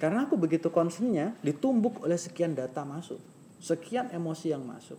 Karena 0.01 0.25
aku 0.25 0.33
begitu 0.33 0.73
concernnya 0.73 1.37
ditumbuk 1.45 2.01
oleh 2.01 2.17
sekian 2.17 2.57
data 2.57 2.81
masuk, 2.81 3.21
sekian 3.61 4.09
emosi 4.09 4.49
yang 4.49 4.65
masuk. 4.65 4.97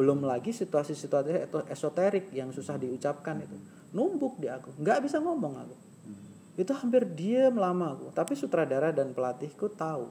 Belum 0.00 0.16
lagi 0.24 0.48
situasi-situasi 0.48 1.52
esoterik 1.68 2.32
yang 2.32 2.48
susah 2.48 2.80
diucapkan 2.80 3.36
itu. 3.44 3.52
Numbuk 3.92 4.40
di 4.40 4.48
aku, 4.48 4.72
nggak 4.80 5.04
bisa 5.04 5.20
ngomong 5.20 5.60
aku. 5.60 5.76
Itu 6.58 6.72
hampir 6.74 7.06
diam 7.06 7.58
lama 7.58 7.94
aku, 7.94 8.10
tapi 8.14 8.34
sutradara 8.34 8.90
dan 8.90 9.14
pelatihku 9.14 9.70
tahu. 9.74 10.10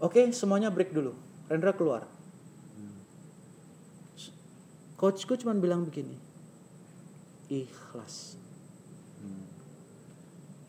Oke, 0.00 0.28
semuanya 0.32 0.68
break 0.68 0.92
dulu. 0.92 1.16
Rendra 1.48 1.72
keluar. 1.72 2.04
Coachku 4.96 5.36
cuma 5.36 5.52
bilang 5.56 5.84
begini. 5.84 6.16
Ikhlas. 7.52 8.40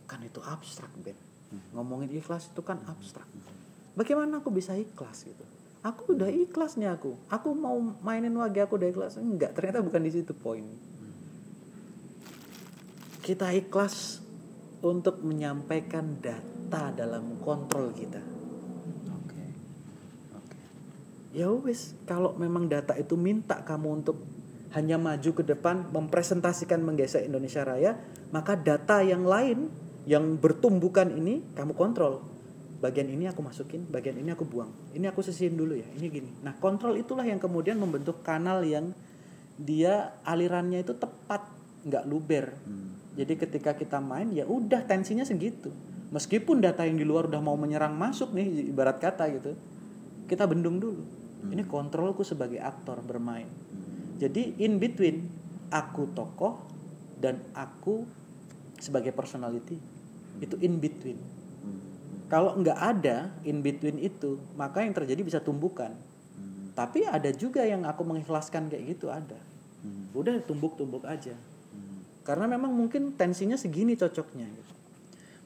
Kan 0.07 0.23
itu 0.23 0.39
abstrak, 0.43 0.91
Ben. 1.03 1.15
Ngomongin 1.71 2.11
ikhlas 2.11 2.51
itu 2.51 2.59
kan 2.63 2.79
abstrak. 2.87 3.27
Bagaimana 3.95 4.43
aku 4.43 4.51
bisa 4.51 4.75
ikhlas 4.75 5.23
gitu? 5.23 5.43
Aku 5.83 6.15
udah 6.15 6.27
ikhlas 6.27 6.75
nih 6.75 6.91
aku. 6.91 7.15
Aku 7.31 7.55
mau 7.55 7.79
mainin 8.03 8.35
wage 8.35 8.59
aku 8.59 8.75
udah 8.75 8.91
ikhlas. 8.91 9.15
Enggak, 9.19 9.55
ternyata 9.55 9.79
bukan 9.79 10.03
di 10.03 10.11
situ 10.11 10.35
poin. 10.35 10.63
Kita 13.27 13.51
ikhlas 13.51 14.23
untuk 14.87 15.19
menyampaikan 15.19 16.15
data 16.23 16.95
dalam 16.95 17.35
kontrol 17.43 17.91
kita. 17.91 18.23
Oke. 19.11 19.43
Oke. 20.31 20.59
Ya 21.35 21.51
wis, 21.51 21.91
kalau 22.07 22.39
memang 22.39 22.71
data 22.71 22.95
itu 22.95 23.19
minta 23.19 23.67
kamu 23.67 23.99
untuk 23.99 24.23
hanya 24.71 24.95
maju 24.95 25.27
ke 25.35 25.43
depan 25.43 25.91
mempresentasikan 25.91 26.79
menggesek 26.79 27.27
Indonesia 27.27 27.67
Raya, 27.67 27.99
maka 28.31 28.55
data 28.55 29.03
yang 29.03 29.27
lain 29.27 29.67
yang 30.07 30.39
bertumbukan 30.39 31.11
ini 31.11 31.43
kamu 31.51 31.75
kontrol. 31.75 32.23
Bagian 32.79 33.11
ini 33.11 33.27
aku 33.27 33.43
masukin, 33.43 33.91
bagian 33.91 34.23
ini 34.23 34.31
aku 34.31 34.47
buang. 34.47 34.71
Ini 34.95 35.11
aku 35.11 35.19
sisihin 35.19 35.59
dulu 35.59 35.75
ya. 35.75 35.87
Ini 35.99 36.07
gini. 36.07 36.31
Nah, 36.47 36.55
kontrol 36.63 36.95
itulah 36.95 37.27
yang 37.27 37.43
kemudian 37.43 37.75
membentuk 37.75 38.23
kanal 38.23 38.63
yang 38.63 38.95
dia 39.59 40.15
alirannya 40.23 40.79
itu 40.79 40.95
tepat, 40.95 41.43
nggak 41.83 42.07
luber. 42.07 42.55
Jadi 43.17 43.33
ketika 43.33 43.73
kita 43.73 43.97
main 43.97 44.29
ya 44.29 44.45
udah 44.45 44.85
tensinya 44.85 45.25
segitu. 45.25 45.73
Meskipun 46.13 46.61
data 46.61 46.85
yang 46.85 47.01
di 47.01 47.03
luar 47.03 47.27
udah 47.27 47.41
mau 47.41 47.57
menyerang 47.57 47.97
masuk 47.97 48.31
nih 48.31 48.69
ibarat 48.69 49.01
kata 49.01 49.25
gitu. 49.33 49.57
Kita 50.29 50.45
bendung 50.45 50.77
dulu. 50.77 51.01
Ini 51.49 51.65
kontrolku 51.65 52.21
sebagai 52.21 52.61
aktor 52.61 53.01
bermain. 53.01 53.49
Jadi 54.21 54.61
in 54.61 54.77
between 54.77 55.25
aku 55.73 56.13
tokoh 56.13 56.61
dan 57.17 57.41
aku 57.57 58.05
sebagai 58.77 59.11
personality 59.11 59.81
itu 60.37 60.55
in 60.61 60.77
between. 60.77 61.17
Kalau 62.27 62.59
nggak 62.59 62.77
ada 62.77 63.31
in 63.47 63.63
between 63.63 63.97
itu, 64.03 64.37
maka 64.59 64.83
yang 64.83 64.93
terjadi 64.93 65.21
bisa 65.23 65.39
tumbukan. 65.39 65.95
Tapi 66.77 67.07
ada 67.07 67.33
juga 67.33 67.65
yang 67.65 67.87
aku 67.87 68.05
mengikhlaskan 68.05 68.69
kayak 68.69 68.83
gitu 68.93 69.09
ada. 69.09 69.39
Udah 70.13 70.37
tumbuk-tumbuk 70.43 71.07
aja. 71.07 71.33
Karena 72.27 72.43
memang 72.51 72.75
mungkin 72.75 73.15
tensinya 73.15 73.55
segini 73.55 73.95
cocoknya. 73.95 74.43
Gitu. 74.51 74.73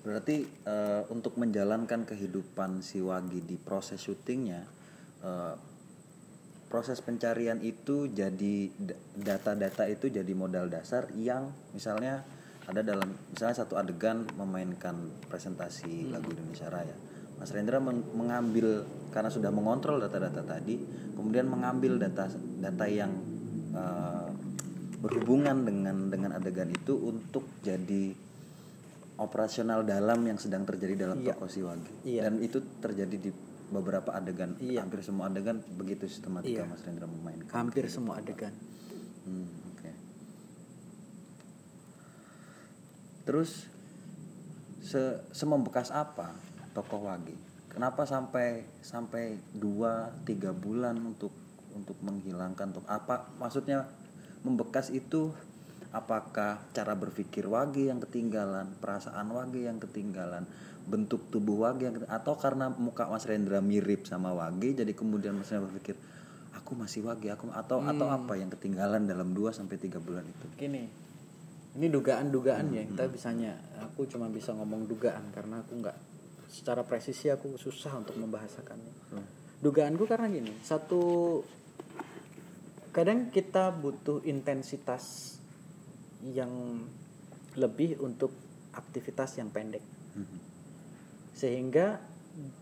Berarti 0.01 0.49
eh, 0.49 1.03
untuk 1.13 1.37
menjalankan 1.37 2.09
kehidupan 2.09 2.81
si 2.81 3.05
Wagi 3.05 3.45
di 3.45 3.53
proses 3.61 4.01
syutingnya, 4.01 4.65
eh, 5.21 5.55
proses 6.73 7.03
pencarian 7.05 7.61
itu 7.61 8.09
jadi 8.09 8.71
da- 8.81 8.97
data-data 9.13 9.85
itu 9.85 10.09
jadi 10.09 10.33
modal 10.33 10.73
dasar 10.73 11.05
yang 11.13 11.53
misalnya 11.77 12.25
ada 12.65 12.81
dalam 12.81 13.13
misalnya 13.29 13.61
satu 13.61 13.75
adegan 13.77 14.25
memainkan 14.39 15.11
presentasi 15.29 16.09
lagu 16.09 16.33
Indonesia 16.33 16.71
Raya. 16.71 16.97
Mas 17.37 17.53
Rendra 17.53 17.77
men- 17.77 18.05
mengambil 18.17 18.87
karena 19.13 19.29
sudah 19.29 19.53
mengontrol 19.53 20.01
data-data 20.01 20.41
tadi, 20.41 20.81
kemudian 21.13 21.45
mengambil 21.45 22.01
data 22.01 22.25
data 22.57 22.85
yang 22.89 23.13
eh, 23.75 24.20
berhubungan 25.01 25.65
dengan 25.65 25.97
dengan 26.13 26.31
adegan 26.37 26.69
itu 26.69 26.93
untuk 26.93 27.49
jadi 27.65 28.13
operasional 29.17 29.81
dalam 29.81 30.21
yang 30.25 30.37
sedang 30.37 30.65
terjadi 30.65 31.09
dalam 31.09 31.21
Iya. 31.21 31.33
toko 31.33 31.45
Siwagi. 31.49 31.93
Iya. 32.05 32.29
Dan 32.29 32.41
itu 32.41 32.61
terjadi 32.81 33.15
di 33.17 33.31
beberapa 33.71 34.13
adegan, 34.13 34.57
Iya. 34.61 34.83
hampir 34.85 35.01
semua 35.01 35.29
adegan 35.29 35.61
begitu 35.77 36.05
sistematika 36.05 36.65
Iya. 36.65 36.69
Mas 36.69 36.81
Rendra 36.85 37.09
memainkan. 37.09 37.49
Hampir 37.49 37.85
semua 37.89 38.21
adegan. 38.21 38.53
Hmm, 39.25 39.47
oke. 39.73 39.91
Terus 43.25 43.69
se 44.81 45.01
semembekas 45.31 45.93
apa 45.93 46.33
tokoh 46.73 47.05
Wagi? 47.05 47.37
Kenapa 47.71 48.03
sampai 48.03 48.67
sampai 48.83 49.39
dua 49.55 50.11
tiga 50.27 50.51
bulan 50.51 50.97
untuk 50.99 51.31
untuk 51.71 51.95
menghilangkan 52.03 52.75
untuk 52.75 52.83
apa? 52.91 53.31
Maksudnya 53.39 53.87
membekas 54.41 54.89
itu 54.89 55.33
apakah 55.91 56.63
cara 56.71 56.93
berpikir 56.95 57.45
Wagi 57.45 57.91
yang 57.91 57.99
ketinggalan, 57.99 58.79
perasaan 58.79 59.27
Wagi 59.35 59.67
yang 59.67 59.77
ketinggalan, 59.77 60.47
bentuk 60.87 61.27
tubuh 61.29 61.67
Wagi 61.67 61.91
yang 61.91 61.95
atau 62.07 62.39
karena 62.39 62.71
muka 62.71 63.05
Mas 63.11 63.27
Rendra 63.27 63.59
mirip 63.59 64.07
sama 64.07 64.31
Wagi 64.31 64.73
jadi 64.73 64.91
kemudian 64.95 65.35
Mas 65.35 65.51
Rendra 65.51 65.67
berpikir 65.67 65.99
aku 66.55 66.73
masih 66.73 67.03
Wagi 67.03 67.27
aku 67.27 67.51
atau 67.51 67.83
atau 67.83 68.07
apa 68.07 68.39
yang 68.39 68.47
ketinggalan 68.47 69.03
dalam 69.03 69.35
2 69.35 69.51
sampai 69.51 69.75
tiga 69.75 69.99
bulan 69.99 70.23
itu? 70.23 70.45
Gini, 70.55 70.83
ini 71.75 71.87
dugaan-dugaan 71.91 72.71
ya 72.71 72.83
kita 72.87 73.11
bisanya. 73.11 73.55
Aku 73.91 74.07
cuma 74.07 74.31
bisa 74.31 74.55
ngomong 74.55 74.87
dugaan 74.87 75.31
karena 75.35 75.59
aku 75.59 75.75
nggak 75.79 75.97
secara 76.51 76.83
presisi 76.83 77.31
aku 77.31 77.55
susah 77.55 77.99
untuk 77.99 78.19
membahasakannya. 78.19 79.15
Dugaanku 79.61 80.03
karena 80.09 80.27
gini, 80.27 80.51
satu 80.65 81.39
kadang 82.91 83.31
kita 83.31 83.71
butuh 83.71 84.21
intensitas 84.23 85.35
yang 86.27 86.51
lebih 87.55 87.99
untuk 87.99 88.31
aktivitas 88.71 89.35
yang 89.39 89.49
pendek, 89.49 89.83
sehingga 91.33 91.99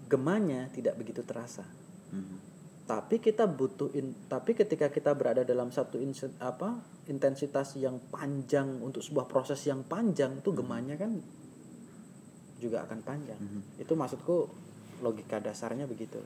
gemanya 0.07 0.69
tidak 0.73 0.97
begitu 0.97 1.21
terasa. 1.21 1.65
Mhm. 2.09 2.49
tapi 2.89 3.21
kita 3.21 3.45
butuh 3.45 3.93
in- 3.93 4.17
tapi 4.25 4.57
ketika 4.57 4.89
kita 4.89 5.13
berada 5.13 5.45
dalam 5.45 5.69
satu 5.69 6.01
inse- 6.01 6.33
apa 6.41 6.81
intensitas 7.05 7.77
yang 7.77 8.01
panjang 8.09 8.81
untuk 8.81 9.05
sebuah 9.05 9.29
proses 9.29 9.61
yang 9.69 9.85
panjang 9.85 10.41
itu 10.41 10.49
gemanya 10.49 10.97
kan 10.97 11.13
juga 12.57 12.89
akan 12.89 12.99
panjang. 13.05 13.37
Itu 13.77 13.93
maksudku 13.93 14.49
logika 15.05 15.37
dasarnya 15.37 15.85
begitu 15.85 16.17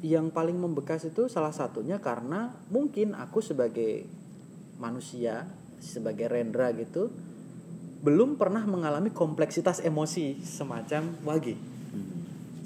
yang 0.00 0.32
paling 0.32 0.56
membekas 0.56 1.04
itu 1.04 1.28
salah 1.28 1.52
satunya 1.52 2.00
karena 2.00 2.56
mungkin 2.72 3.12
aku 3.12 3.44
sebagai 3.44 4.08
manusia 4.80 5.44
sebagai 5.80 6.28
Rendra 6.28 6.72
gitu 6.72 7.12
belum 8.00 8.40
pernah 8.40 8.64
mengalami 8.64 9.12
kompleksitas 9.12 9.84
emosi 9.84 10.40
semacam 10.40 11.20
Wagi 11.20 11.80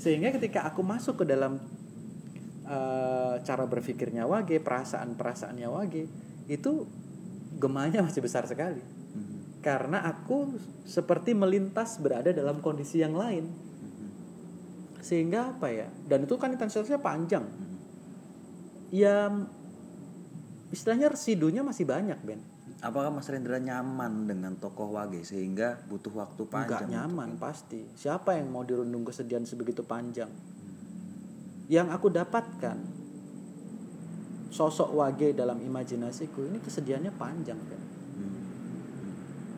sehingga 0.05 0.35
ketika 0.35 0.67
aku 0.67 0.85
masuk 0.85 1.23
ke 1.23 1.25
dalam 1.25 1.57
eh, 2.67 3.35
cara 3.41 3.65
berpikirnya 3.65 4.27
Wage, 4.27 4.61
perasaan-perasaannya 4.61 5.69
Wage, 5.71 6.05
itu 6.51 6.85
gemanya 7.57 8.05
masih 8.05 8.21
besar 8.21 8.45
sekali. 8.45 8.83
Karena 9.65 10.05
aku 10.05 10.61
seperti 10.85 11.33
melintas 11.33 11.97
berada 11.97 12.29
dalam 12.37 12.61
kondisi 12.61 13.01
yang 13.01 13.17
lain. 13.17 13.49
Sehingga 15.05 15.53
apa 15.53 15.69
ya? 15.69 15.93
Dan 16.09 16.25
itu 16.25 16.41
kan 16.41 16.49
intensitasnya 16.57 16.97
panjang. 16.97 17.45
Ya 18.89 19.29
istilahnya 20.73 21.13
residunya 21.13 21.61
masih 21.61 21.85
banyak, 21.85 22.17
Ben. 22.25 22.41
Apakah 22.81 23.09
Mas 23.09 23.29
Rendra 23.29 23.57
nyaman 23.57 24.29
dengan 24.29 24.57
tokoh 24.61 24.93
Wage 24.93 25.25
sehingga 25.25 25.81
butuh 25.89 26.13
waktu 26.21 26.45
panjang? 26.45 26.89
nyaman 26.89 27.41
pasti. 27.41 27.81
Siapa 27.97 28.37
yang 28.37 28.53
mau 28.53 28.61
dirundung 28.61 29.09
kesedihan 29.09 29.45
sebegitu 29.45 29.81
panjang? 29.85 30.29
Yang 31.69 31.89
aku 31.97 32.13
dapatkan 32.13 32.77
sosok 34.53 34.93
Wage 35.01 35.33
dalam 35.33 35.65
imajinasiku 35.65 36.45
ini 36.45 36.61
kesedihannya 36.61 37.13
panjang 37.17 37.57
kan. 37.57 37.83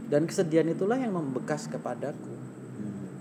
Dan 0.06 0.22
kesedihan 0.30 0.70
itulah 0.70 0.94
yang 0.94 1.18
membekas 1.18 1.66
kepadaku. 1.66 2.35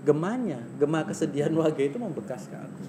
Gemanya 0.06 0.62
gema 0.78 1.02
kesedihan 1.02 1.50
Wage 1.58 1.90
itu 1.90 1.98
membekas 1.98 2.46
ke 2.46 2.54
aku. 2.54 2.84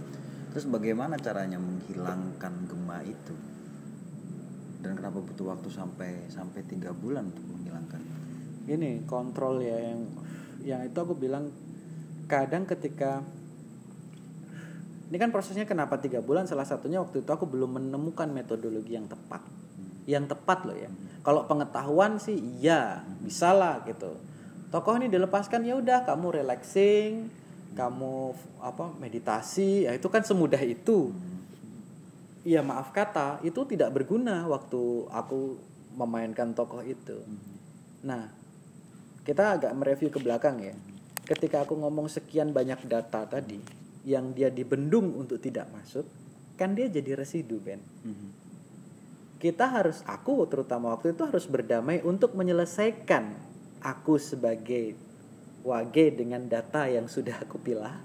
Terus 0.53 0.65
bagaimana 0.69 1.17
caranya 1.17 1.57
menghilangkan 1.57 2.53
gema 2.69 3.01
itu? 3.01 3.33
Dan 4.85 4.93
kenapa 4.93 5.17
butuh 5.25 5.49
waktu 5.49 5.69
sampai 5.73 6.29
sampai 6.29 6.61
tiga 6.69 6.93
bulan 6.93 7.33
untuk 7.33 7.41
menghilangkan? 7.49 8.01
Ini 8.69 9.09
kontrol 9.09 9.65
ya 9.65 9.81
yang 9.81 10.05
yang 10.61 10.81
itu 10.85 10.97
aku 11.01 11.17
bilang 11.17 11.49
kadang 12.29 12.69
ketika 12.69 13.25
ini 15.07 15.17
kan 15.17 15.33
prosesnya 15.33 15.65
kenapa 15.65 15.97
tiga 15.97 16.21
bulan? 16.21 16.45
Salah 16.45 16.69
satunya 16.69 17.01
waktu 17.01 17.25
itu 17.25 17.31
aku 17.33 17.49
belum 17.49 17.81
menemukan 17.81 18.29
metodologi 18.29 18.93
yang 18.93 19.09
tepat. 19.09 19.41
Yang 20.05 20.37
tepat 20.37 20.69
loh 20.69 20.77
ya. 20.77 20.91
Kalau 21.25 21.49
pengetahuan 21.49 22.21
sih 22.21 22.37
iya 22.61 23.01
bisa 23.25 23.51
lah 23.57 23.81
gitu 23.89 24.36
tokoh 24.69 24.99
ini 24.99 25.07
dilepaskan 25.07 25.63
ya 25.63 25.79
udah 25.79 26.03
kamu 26.03 26.43
relaxing 26.43 27.31
kamu 27.77 28.33
apa 28.59 28.89
meditasi 28.97 29.85
ya 29.85 29.93
itu 29.93 30.09
kan 30.09 30.25
semudah 30.25 30.59
itu 30.65 31.13
Iya 32.47 32.63
maaf 32.63 32.95
kata 32.95 33.43
itu 33.43 33.67
tidak 33.67 33.91
berguna 33.91 34.47
waktu 34.47 35.03
aku 35.11 35.59
memainkan 35.99 36.55
tokoh 36.55 36.79
itu. 36.79 37.19
Nah 38.07 38.31
kita 39.27 39.59
agak 39.59 39.75
mereview 39.75 40.07
ke 40.07 40.23
belakang 40.23 40.63
ya. 40.63 40.71
Ketika 41.27 41.67
aku 41.67 41.75
ngomong 41.75 42.07
sekian 42.07 42.55
banyak 42.55 42.87
data 42.87 43.27
tadi 43.27 43.59
yang 44.07 44.31
dia 44.31 44.47
dibendung 44.47 45.11
untuk 45.19 45.43
tidak 45.43 45.67
masuk, 45.75 46.07
kan 46.55 46.71
dia 46.71 46.87
jadi 46.87 47.19
residu 47.19 47.59
Ben. 47.59 47.83
Kita 49.43 49.67
harus 49.67 49.99
aku 50.07 50.47
terutama 50.47 50.95
waktu 50.95 51.11
itu 51.11 51.27
harus 51.27 51.43
berdamai 51.51 51.99
untuk 52.07 52.31
menyelesaikan 52.31 53.35
aku 53.87 54.19
sebagai 54.19 54.99
wage 55.63 56.11
dengan 56.11 56.43
data 56.51 56.91
yang 56.91 57.07
sudah 57.07 57.39
aku 57.39 57.55
pilah. 57.63 58.03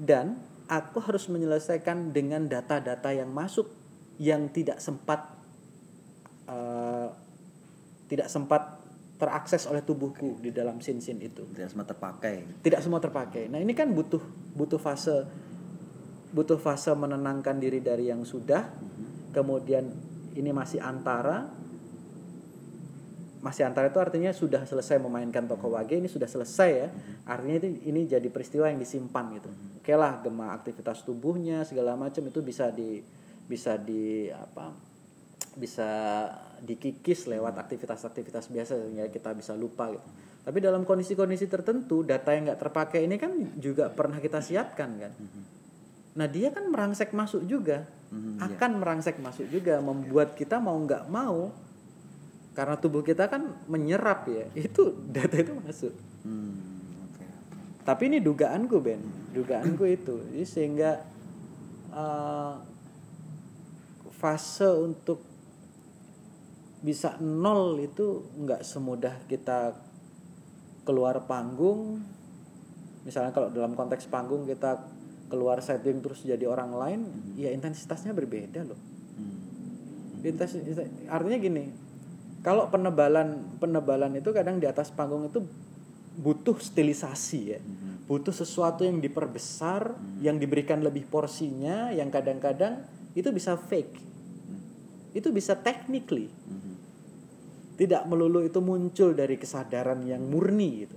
Dan 0.00 0.40
aku 0.64 1.04
harus 1.04 1.28
menyelesaikan 1.28 2.16
dengan 2.16 2.48
data-data 2.48 3.12
yang 3.12 3.28
masuk 3.28 3.68
yang 4.16 4.48
tidak 4.48 4.80
sempat 4.80 5.28
uh, 6.48 7.12
tidak 8.08 8.32
sempat 8.32 8.80
terakses 9.20 9.68
oleh 9.68 9.84
tubuhku 9.84 10.40
di 10.40 10.48
dalam 10.48 10.80
sin-sin 10.80 11.20
itu. 11.20 11.44
Tidak 11.52 11.68
semua 11.68 11.84
terpakai. 11.84 12.64
Tidak 12.64 12.80
semua 12.80 13.00
terpakai. 13.04 13.52
Nah 13.52 13.60
ini 13.60 13.76
kan 13.76 13.92
butuh 13.92 14.24
butuh 14.56 14.80
fase 14.80 15.28
butuh 16.32 16.56
fase 16.56 16.88
menenangkan 16.96 17.60
diri 17.60 17.84
dari 17.84 18.08
yang 18.08 18.24
sudah. 18.24 18.72
Kemudian 19.36 19.84
ini 20.32 20.50
masih 20.50 20.80
antara 20.80 21.59
masih 23.40 23.64
antara 23.64 23.88
itu 23.88 23.96
artinya 23.96 24.28
sudah 24.36 24.68
selesai 24.68 25.00
memainkan 25.00 25.48
toko 25.48 25.72
wage 25.72 25.96
ini 25.96 26.12
sudah 26.12 26.28
selesai 26.28 26.70
ya. 26.70 26.88
Artinya 27.24 27.56
itu 27.64 27.68
ini 27.88 28.04
jadi 28.04 28.28
peristiwa 28.28 28.68
yang 28.68 28.76
disimpan 28.76 29.40
gitu. 29.40 29.50
Oke 29.80 29.96
lah 29.96 30.20
gema 30.20 30.52
aktivitas 30.52 31.00
tubuhnya 31.08 31.64
segala 31.64 31.96
macam 31.96 32.20
itu 32.20 32.40
bisa 32.44 32.68
di 32.68 33.00
bisa 33.48 33.80
di 33.80 34.28
apa 34.28 34.70
bisa 35.56 35.88
dikikis 36.60 37.26
lewat 37.26 37.56
aktivitas-aktivitas 37.56 38.52
biasa 38.52 38.76
sehingga 38.76 39.08
kita 39.08 39.32
bisa 39.32 39.56
lupa 39.56 39.88
gitu. 39.88 40.04
Tapi 40.40 40.58
dalam 40.60 40.84
kondisi-kondisi 40.84 41.48
tertentu 41.48 42.04
data 42.04 42.36
yang 42.36 42.52
nggak 42.52 42.60
terpakai 42.60 43.08
ini 43.08 43.16
kan 43.16 43.32
juga 43.56 43.88
pernah 43.88 44.20
kita 44.20 44.44
siapkan 44.44 44.90
kan. 45.00 45.12
Nah 46.16 46.26
dia 46.28 46.52
kan 46.52 46.68
merangsek 46.68 47.16
masuk 47.16 47.48
juga. 47.48 47.88
Akan 48.42 48.76
merangsek 48.82 49.16
masuk 49.22 49.48
juga 49.48 49.80
membuat 49.80 50.36
kita 50.36 50.60
mau 50.60 50.76
nggak 50.76 51.08
mau 51.08 51.54
karena 52.50 52.74
tubuh 52.76 53.06
kita 53.06 53.30
kan 53.30 53.62
menyerap 53.70 54.26
ya 54.26 54.46
itu 54.68 54.90
data 55.08 55.36
itu 55.38 55.52
masuk. 55.54 55.94
Hmm, 56.26 56.54
oke. 57.06 57.24
tapi 57.86 58.02
ini 58.10 58.18
dugaanku 58.18 58.76
Ben. 58.82 59.02
Dugaanku 59.30 59.84
itu. 59.96 60.18
Jadi 60.34 60.46
sehingga 60.46 61.00
uh, 61.94 62.58
fase 64.10 64.68
untuk 64.68 65.24
bisa 66.80 67.20
nol 67.20 67.76
itu 67.80 68.24
nggak 68.40 68.64
semudah 68.64 69.14
kita 69.30 69.76
keluar 70.82 71.24
panggung. 71.28 72.02
Misalnya 73.06 73.32
kalau 73.32 73.48
dalam 73.48 73.72
konteks 73.72 74.10
panggung 74.12 74.44
kita 74.44 74.76
keluar 75.30 75.62
setting 75.62 76.02
terus 76.02 76.26
jadi 76.26 76.42
orang 76.50 76.74
lain 76.74 77.00
ya 77.38 77.54
intensitasnya 77.54 78.10
berbeda 78.10 78.66
loh. 78.66 78.80
Hmm. 79.16 80.26
Intensitas 80.26 80.84
artinya 81.06 81.38
gini 81.38 81.89
kalau 82.40 82.72
penebalan 82.72 83.60
penebalan 83.60 84.16
itu 84.16 84.32
kadang 84.32 84.56
di 84.56 84.64
atas 84.64 84.88
panggung 84.88 85.28
itu 85.28 85.44
butuh 86.16 86.56
stilisasi 86.56 87.40
ya. 87.56 87.60
Butuh 88.08 88.34
sesuatu 88.34 88.82
yang 88.82 88.98
diperbesar 88.98 89.94
yang 90.18 90.40
diberikan 90.40 90.82
lebih 90.82 91.06
porsinya 91.06 91.94
yang 91.94 92.08
kadang-kadang 92.10 92.82
itu 93.14 93.28
bisa 93.30 93.54
fake. 93.54 94.00
Itu 95.12 95.30
bisa 95.30 95.54
technically. 95.60 96.32
Tidak 97.76 98.04
melulu 98.08 98.44
itu 98.44 98.60
muncul 98.60 99.16
dari 99.16 99.40
kesadaran 99.40 100.04
yang 100.04 100.20
murni 100.24 100.84
gitu. 100.84 100.96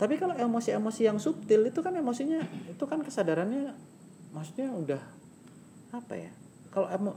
Tapi 0.00 0.16
kalau 0.16 0.32
emosi-emosi 0.32 1.02
yang 1.04 1.20
subtil 1.20 1.68
itu 1.68 1.84
kan 1.84 1.92
emosinya 1.92 2.40
itu 2.72 2.84
kan 2.88 3.04
kesadarannya 3.04 3.76
maksudnya 4.32 4.72
udah 4.72 5.02
apa 5.92 6.14
ya? 6.16 6.32
Kalau 6.72 6.88
emo, 6.88 7.12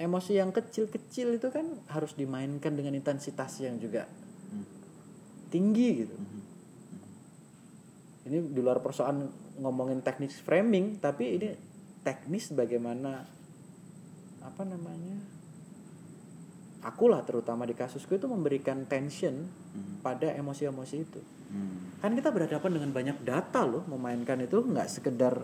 emosi 0.00 0.40
yang 0.40 0.48
kecil-kecil 0.50 1.36
itu 1.36 1.52
kan 1.52 1.68
harus 1.92 2.16
dimainkan 2.16 2.72
dengan 2.72 2.96
intensitas 2.96 3.60
yang 3.60 3.76
juga 3.76 4.08
tinggi 5.52 5.88
gitu 6.00 6.16
ini 8.30 8.38
di 8.48 8.60
luar 8.64 8.80
persoalan 8.80 9.28
ngomongin 9.60 10.00
teknis 10.00 10.40
framing 10.40 10.96
tapi 10.96 11.36
ini 11.36 11.48
teknis 12.00 12.48
bagaimana 12.56 13.28
apa 14.40 14.62
namanya 14.64 15.20
akulah 16.80 17.20
terutama 17.20 17.68
di 17.68 17.76
kasusku 17.76 18.16
itu 18.16 18.24
memberikan 18.24 18.88
tension 18.88 19.52
pada 20.00 20.32
emosi-emosi 20.32 20.96
itu 20.96 21.20
Hmm. 21.50 21.98
kan 21.98 22.14
kita 22.14 22.30
berhadapan 22.30 22.70
dengan 22.78 22.90
banyak 22.94 23.26
data 23.26 23.66
loh 23.66 23.82
memainkan 23.90 24.38
itu 24.38 24.62
nggak 24.62 24.86
sekedar 24.86 25.34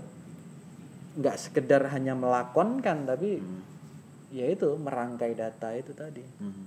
nggak 1.18 1.34
sekedar 1.34 1.82
hanya 1.90 2.14
melakonkan 2.14 3.02
tapi 3.02 3.42
ya 4.34 4.46
itu 4.50 4.68
merangkai 4.78 5.32
data 5.34 5.74
itu 5.74 5.92
tadi 5.94 6.24
Hmm. 6.42 6.66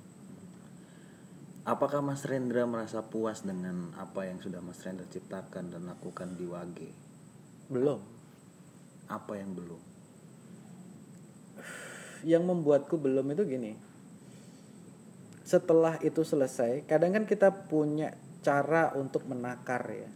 Apakah 1.67 2.01
Mas 2.01 2.25
Rendra 2.25 2.65
merasa 2.65 3.03
puas 3.05 3.45
dengan 3.45 3.93
apa 3.93 4.25
yang 4.25 4.41
sudah 4.41 4.57
Mas 4.57 4.81
Rendra 4.81 5.05
ciptakan 5.05 5.69
dan 5.69 5.85
lakukan 5.85 6.33
di 6.33 6.49
Wage? 6.49 6.89
belum 7.69 8.01
Apa 9.05 9.37
yang 9.37 9.53
belum? 9.53 9.81
yang 12.23 12.43
membuatku 12.43 12.99
belum 12.99 13.31
itu 13.31 13.43
gini 13.47 13.71
setelah 15.47 15.97
itu 16.03 16.21
selesai 16.21 16.83
kadang 16.85 17.15
kan 17.15 17.25
kita 17.25 17.49
punya 17.71 18.13
cara 18.43 18.93
untuk 18.93 19.25
menakar 19.25 19.81
ya 19.89 20.09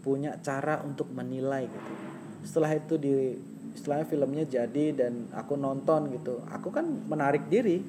punya 0.00 0.40
cara 0.40 0.80
untuk 0.80 1.12
menilai 1.12 1.68
gitu 1.68 1.92
setelah 2.42 2.72
itu 2.72 2.94
di 2.96 3.12
setelah 3.74 4.02
filmnya 4.06 4.44
jadi 4.46 4.92
dan 4.94 5.30
aku 5.34 5.54
nonton 5.54 6.10
gitu. 6.14 6.42
Aku 6.50 6.74
kan 6.74 6.86
menarik 6.86 7.46
diri. 7.46 7.82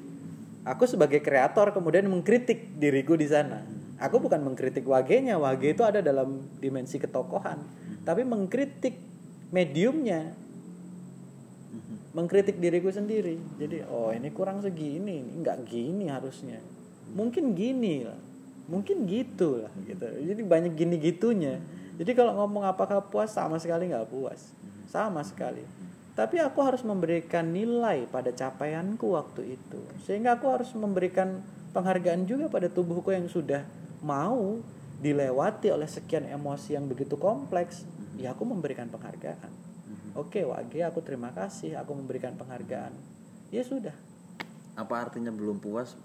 Aku 0.62 0.86
sebagai 0.86 1.18
kreator 1.18 1.74
kemudian 1.74 2.06
mengkritik 2.06 2.78
diriku 2.78 3.18
di 3.18 3.26
sana. 3.26 3.66
Aku 3.98 4.22
bukan 4.22 4.42
mengkritik 4.42 4.86
wagenya. 4.86 5.38
Wage 5.38 5.74
itu 5.74 5.82
ada 5.82 5.98
dalam 5.98 6.42
dimensi 6.62 6.98
ketokohan. 7.02 7.58
Tapi 8.06 8.22
mengkritik 8.22 8.94
mediumnya. 9.50 10.34
Mengkritik 12.14 12.62
diriku 12.62 12.94
sendiri. 12.94 13.38
Jadi 13.58 13.82
oh 13.90 14.14
ini 14.14 14.30
kurang 14.30 14.62
segini. 14.62 15.22
Ini 15.22 15.42
nggak 15.42 15.58
gini 15.66 16.06
harusnya. 16.06 16.62
Mungkin 17.14 17.58
gini 17.58 18.06
lah. 18.06 18.18
Mungkin 18.70 19.06
gitu 19.10 19.66
lah 19.66 19.72
gitu. 19.82 20.06
Jadi 20.06 20.40
banyak 20.46 20.72
gini 20.78 20.94
gitunya. 21.02 21.58
Jadi 21.98 22.10
kalau 22.14 22.38
ngomong 22.38 22.66
apakah 22.66 23.02
puas 23.02 23.34
sama 23.34 23.58
sekali 23.58 23.90
nggak 23.90 24.08
puas 24.08 24.54
sama 24.92 25.24
sekali 25.24 25.64
tapi 26.12 26.36
aku 26.36 26.60
harus 26.60 26.84
memberikan 26.84 27.48
nilai 27.48 28.04
pada 28.12 28.28
capaianku 28.28 29.16
waktu 29.16 29.56
itu 29.56 29.80
sehingga 30.04 30.36
aku 30.36 30.52
harus 30.52 30.68
memberikan 30.76 31.40
penghargaan 31.72 32.28
juga 32.28 32.52
pada 32.52 32.68
tubuhku 32.68 33.08
yang 33.16 33.32
sudah 33.32 33.64
mau 34.04 34.60
dilewati 35.00 35.72
oleh 35.72 35.88
sekian 35.88 36.28
emosi 36.28 36.76
yang 36.76 36.84
begitu 36.84 37.16
kompleks 37.16 37.88
ya 38.20 38.36
aku 38.36 38.44
memberikan 38.44 38.92
penghargaan 38.92 39.72
Oke, 40.12 40.44
Wage, 40.44 40.84
aku 40.84 41.00
terima 41.00 41.32
kasih. 41.32 41.72
Aku 41.80 41.96
memberikan 41.96 42.36
penghargaan. 42.36 42.92
Ya 43.48 43.64
sudah. 43.64 43.96
Apa 44.76 45.08
artinya 45.08 45.32
belum 45.32 45.56
puas? 45.56 45.96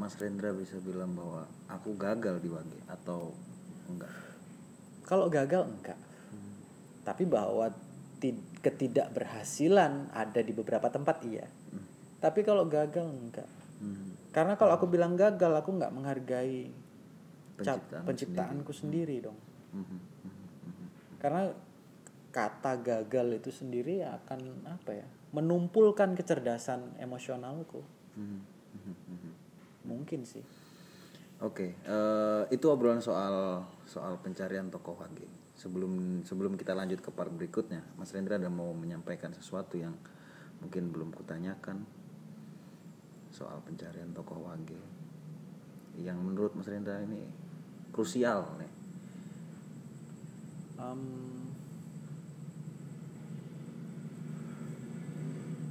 Mas 0.00 0.16
Rendra 0.16 0.54
bisa 0.56 0.80
bilang 0.80 1.12
bahwa 1.12 1.44
aku 1.68 1.92
gagal 1.92 2.40
di 2.40 2.48
Wage 2.48 2.80
atau 2.88 3.36
enggak? 3.84 4.12
Kalau 5.04 5.28
gagal 5.28 5.68
enggak. 5.68 6.00
Tapi 7.04 7.28
bahwa 7.28 7.68
ketidakberhasilan 8.60 10.10
ada 10.12 10.40
di 10.42 10.52
beberapa 10.52 10.90
tempat 10.90 11.22
iya. 11.24 11.46
Tapi 12.18 12.42
kalau 12.42 12.66
gagal 12.66 13.06
enggak. 13.06 13.46
Hmm. 13.78 14.10
Karena 14.34 14.58
kalau 14.58 14.74
aku 14.74 14.90
bilang 14.90 15.14
gagal, 15.14 15.54
aku 15.54 15.70
nggak 15.78 15.94
menghargai 15.94 16.66
cap- 17.62 17.78
Penciptaan 17.82 18.04
penciptaanku 18.06 18.72
sendiri. 18.74 19.16
dong. 19.22 19.38
Mhm. 19.68 19.98
karena 21.18 21.50
kata 22.30 22.78
gagal 22.78 23.42
itu 23.42 23.50
sendiri 23.50 24.06
akan 24.06 24.70
apa 24.70 25.02
ya 25.02 25.06
menumpulkan 25.34 26.14
kecerdasan 26.14 26.94
emosionalku. 27.02 27.82
Mhm. 28.14 28.38
Mhm. 28.78 29.32
mungkin 29.82 30.22
sih 30.22 30.46
Oke, 31.38 31.70
eh, 31.74 32.42
itu 32.50 32.66
obrolan 32.66 32.98
soal 32.98 33.62
soal 33.86 34.18
pencarian 34.18 34.66
tokoh 34.70 34.98
wage. 34.98 35.22
Sebelum 35.58 36.22
sebelum 36.22 36.54
kita 36.54 36.70
lanjut 36.70 37.02
ke 37.02 37.10
part 37.10 37.34
berikutnya, 37.34 37.82
Mas 37.98 38.14
Rendra 38.14 38.38
ada 38.38 38.46
mau 38.46 38.70
menyampaikan 38.70 39.34
sesuatu 39.34 39.74
yang 39.74 39.98
mungkin 40.62 40.94
belum 40.94 41.10
kutanyakan 41.10 41.82
soal 43.34 43.58
pencarian 43.66 44.14
tokoh 44.14 44.38
wage, 44.38 44.78
yang 45.98 46.22
menurut 46.22 46.54
Mas 46.54 46.70
Rendra 46.70 47.02
ini 47.02 47.26
krusial 47.90 48.46
nih. 48.62 48.72
Em, 50.78 51.02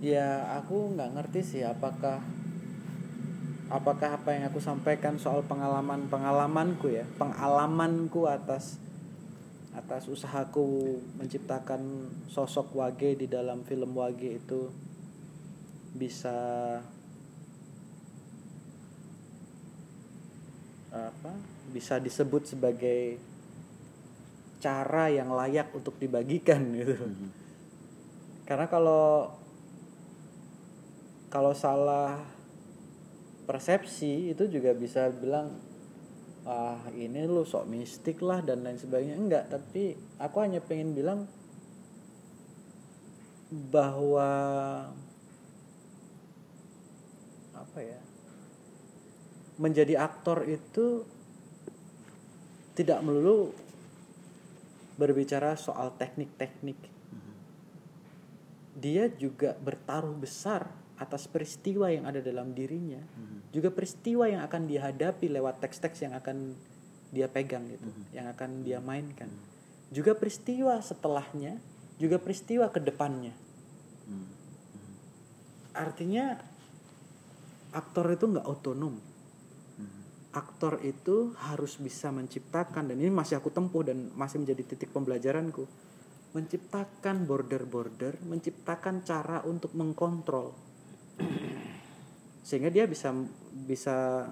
ya 0.04 0.52
aku 0.60 1.00
nggak 1.00 1.16
ngerti 1.16 1.42
sih 1.42 1.64
apakah 1.64 2.20
apakah 3.72 4.20
apa 4.20 4.30
yang 4.36 4.52
aku 4.52 4.60
sampaikan 4.60 5.16
soal 5.16 5.48
pengalaman 5.48 6.12
pengalamanku 6.12 6.92
ya 6.92 7.08
pengalamanku 7.16 8.28
atas 8.28 8.84
atas 9.88 10.12
usahaku 10.12 11.00
menciptakan 11.16 12.12
sosok 12.28 12.76
Wage 12.76 13.16
di 13.16 13.32
dalam 13.32 13.64
film 13.64 13.96
Wage 13.96 14.36
itu 14.36 14.68
bisa 15.96 16.36
apa 20.92 21.32
bisa 21.72 22.04
disebut 22.04 22.52
sebagai 22.52 23.16
cara 24.60 25.08
yang 25.08 25.32
layak 25.32 25.72
untuk 25.72 25.96
dibagikan 25.96 26.68
gitu. 26.76 27.08
Karena 28.44 28.68
kalau 28.68 29.32
kalau 31.32 31.56
salah 31.56 32.28
persepsi 33.48 34.36
itu 34.36 34.52
juga 34.52 34.76
bisa 34.76 35.08
bilang 35.16 35.67
ah 36.48 36.80
ini 36.96 37.28
lu 37.28 37.44
sok 37.44 37.68
mistik 37.68 38.24
lah 38.24 38.40
dan 38.40 38.64
lain 38.64 38.80
sebagainya. 38.80 39.20
Enggak 39.20 39.52
tapi 39.52 40.00
aku 40.16 40.38
hanya 40.40 40.64
pengen 40.64 40.96
bilang 40.96 41.28
bahwa 43.52 44.30
apa 47.52 47.80
ya? 47.84 48.00
Menjadi 49.60 50.00
aktor 50.00 50.48
itu 50.48 51.04
tidak 52.78 53.04
melulu 53.04 53.52
berbicara 54.96 55.60
soal 55.60 55.92
teknik-teknik. 56.00 56.78
Dia 58.78 59.10
juga 59.10 59.58
bertaruh 59.58 60.14
besar 60.14 60.87
atas 60.98 61.30
peristiwa 61.30 61.94
yang 61.94 62.10
ada 62.10 62.20
dalam 62.22 62.52
dirinya 62.58 63.02
juga 63.54 63.70
peristiwa 63.70 64.26
yang 64.28 64.42
akan 64.44 64.66
dihadapi 64.66 65.30
lewat 65.30 65.62
teks-teks 65.62 66.04
yang 66.04 66.14
akan 66.18 66.58
dia 67.14 67.32
pegang 67.32 67.64
gitu 67.72 67.88
yang 68.12 68.28
akan 68.28 68.68
dia 68.68 68.84
mainkan. 68.84 69.32
Juga 69.88 70.12
peristiwa 70.12 70.84
setelahnya 70.84 71.56
juga 71.96 72.20
peristiwa 72.20 72.68
ke 72.68 72.84
depannya 72.84 73.32
artinya 75.78 76.34
aktor 77.72 78.10
itu 78.10 78.26
nggak 78.26 78.50
otonom. 78.50 78.98
Aktor 80.34 80.82
itu 80.86 81.34
harus 81.50 81.78
bisa 81.82 82.14
menciptakan 82.14 82.94
dan 82.94 82.98
ini 82.98 83.10
masih 83.10 83.42
aku 83.42 83.50
tempuh 83.50 83.86
dan 83.86 84.10
masih 84.14 84.42
menjadi 84.42 84.74
titik 84.74 84.90
pembelajaranku. 84.94 85.66
Menciptakan 86.36 87.26
border-border 87.26 88.22
menciptakan 88.26 89.02
cara 89.02 89.42
untuk 89.48 89.74
mengkontrol 89.74 90.67
sehingga 92.48 92.72
dia 92.72 92.88
bisa 92.88 93.12
bisa 93.52 94.24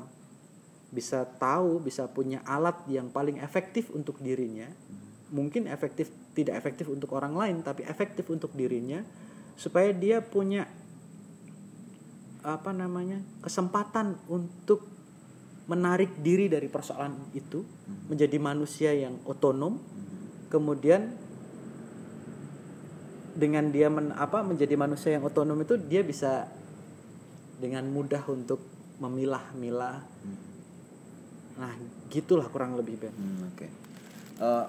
bisa 0.87 1.27
tahu 1.35 1.83
bisa 1.83 2.07
punya 2.07 2.39
alat 2.47 2.79
yang 2.87 3.11
paling 3.11 3.43
efektif 3.43 3.91
untuk 3.91 4.23
dirinya. 4.23 4.71
Mungkin 5.35 5.67
efektif 5.67 6.07
tidak 6.31 6.63
efektif 6.63 6.87
untuk 6.87 7.11
orang 7.11 7.35
lain 7.35 7.59
tapi 7.59 7.83
efektif 7.83 8.31
untuk 8.31 8.55
dirinya 8.55 9.03
supaya 9.59 9.91
dia 9.91 10.23
punya 10.23 10.63
apa 12.45 12.71
namanya 12.71 13.19
kesempatan 13.43 14.15
untuk 14.31 14.87
menarik 15.65 16.13
diri 16.21 16.45
dari 16.45 16.69
persoalan 16.69 17.33
itu 17.33 17.65
menjadi 18.05 18.37
manusia 18.37 18.93
yang 18.93 19.17
otonom 19.25 19.81
kemudian 20.53 21.09
dengan 23.35 23.73
dia 23.73 23.89
men, 23.89 24.13
apa 24.13 24.45
menjadi 24.45 24.77
manusia 24.77 25.17
yang 25.17 25.25
otonom 25.25 25.57
itu 25.65 25.75
dia 25.75 26.05
bisa 26.05 26.45
dengan 27.59 27.87
mudah 27.87 28.23
untuk 28.27 28.59
memilah-milah. 28.99 29.97
Nah 31.55 31.73
gitulah 32.11 32.47
kurang 32.51 32.75
lebih 32.75 32.99
Ben. 32.99 33.15
Hmm, 33.15 33.51
Oke. 33.51 33.67
Eh, 34.39 34.65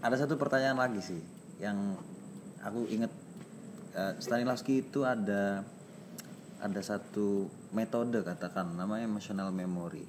ada 0.00 0.16
satu 0.16 0.40
pertanyaan 0.40 0.78
lagi 0.78 1.00
sih 1.04 1.20
yang 1.60 1.96
aku 2.64 2.88
ingat 2.88 3.12
eh, 3.96 4.14
Stanislavski 4.20 4.88
itu 4.88 5.04
ada 5.04 5.64
ada 6.58 6.80
satu 6.82 7.46
metode 7.70 8.24
katakan 8.24 8.74
namanya 8.74 9.06
emotional 9.06 9.52
memory. 9.54 10.04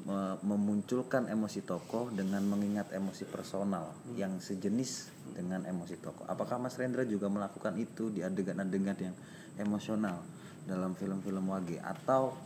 Me- 0.00 0.40
memunculkan 0.40 1.28
emosi 1.28 1.60
tokoh 1.60 2.08
dengan 2.08 2.40
mengingat 2.48 2.88
emosi 2.88 3.28
personal 3.28 3.92
yang 4.16 4.40
sejenis 4.40 5.12
dengan 5.36 5.68
emosi 5.68 6.00
tokoh. 6.00 6.24
Apakah 6.24 6.56
Mas 6.56 6.80
Rendra 6.80 7.04
juga 7.04 7.28
melakukan 7.28 7.76
itu 7.76 8.08
di 8.08 8.24
adegan-adegan 8.24 8.96
yang 8.96 9.16
emosional 9.60 10.24
dalam 10.68 10.96
film-film 10.96 11.44
Wage 11.48 11.78
atau 11.80 12.36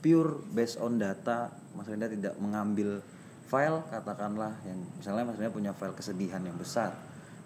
pure 0.00 0.40
based 0.54 0.80
on 0.80 0.96
data 0.96 1.52
Mas 1.76 1.86
Rendra 1.86 2.10
tidak 2.10 2.34
mengambil 2.40 3.04
file 3.46 3.84
katakanlah 3.90 4.56
yang 4.64 4.78
misalnya 4.96 5.28
Mas 5.28 5.36
Rendra 5.38 5.52
punya 5.52 5.72
file 5.76 5.94
kesedihan 5.94 6.40
yang 6.40 6.56
besar 6.56 6.96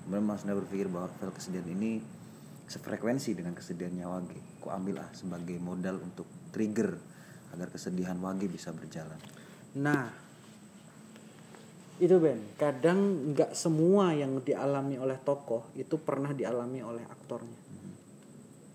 kemudian 0.05 0.25
Mas 0.25 0.45
Rendra 0.45 0.63
berpikir 0.63 0.87
bahwa 0.89 1.11
file 1.19 1.35
kesedihan 1.35 1.69
ini 1.69 2.01
sefrekuensi 2.71 3.37
dengan 3.37 3.53
kesedihannya 3.53 4.07
Wage 4.07 4.41
ku 4.63 4.73
ambil 4.73 5.05
ah 5.05 5.11
sebagai 5.13 5.61
modal 5.61 6.01
untuk 6.01 6.25
trigger 6.55 6.97
agar 7.53 7.69
kesedihan 7.69 8.17
Wage 8.23 8.49
bisa 8.49 8.73
berjalan 8.73 9.21
Nah, 9.75 10.07
itu 11.99 12.15
Ben, 12.23 12.39
kadang 12.55 13.35
nggak 13.35 13.59
semua 13.59 14.15
yang 14.15 14.39
dialami 14.39 14.95
oleh 15.03 15.19
tokoh 15.19 15.75
itu 15.75 15.99
pernah 15.99 16.31
dialami 16.31 16.79
oleh 16.79 17.03
aktornya. 17.03 17.59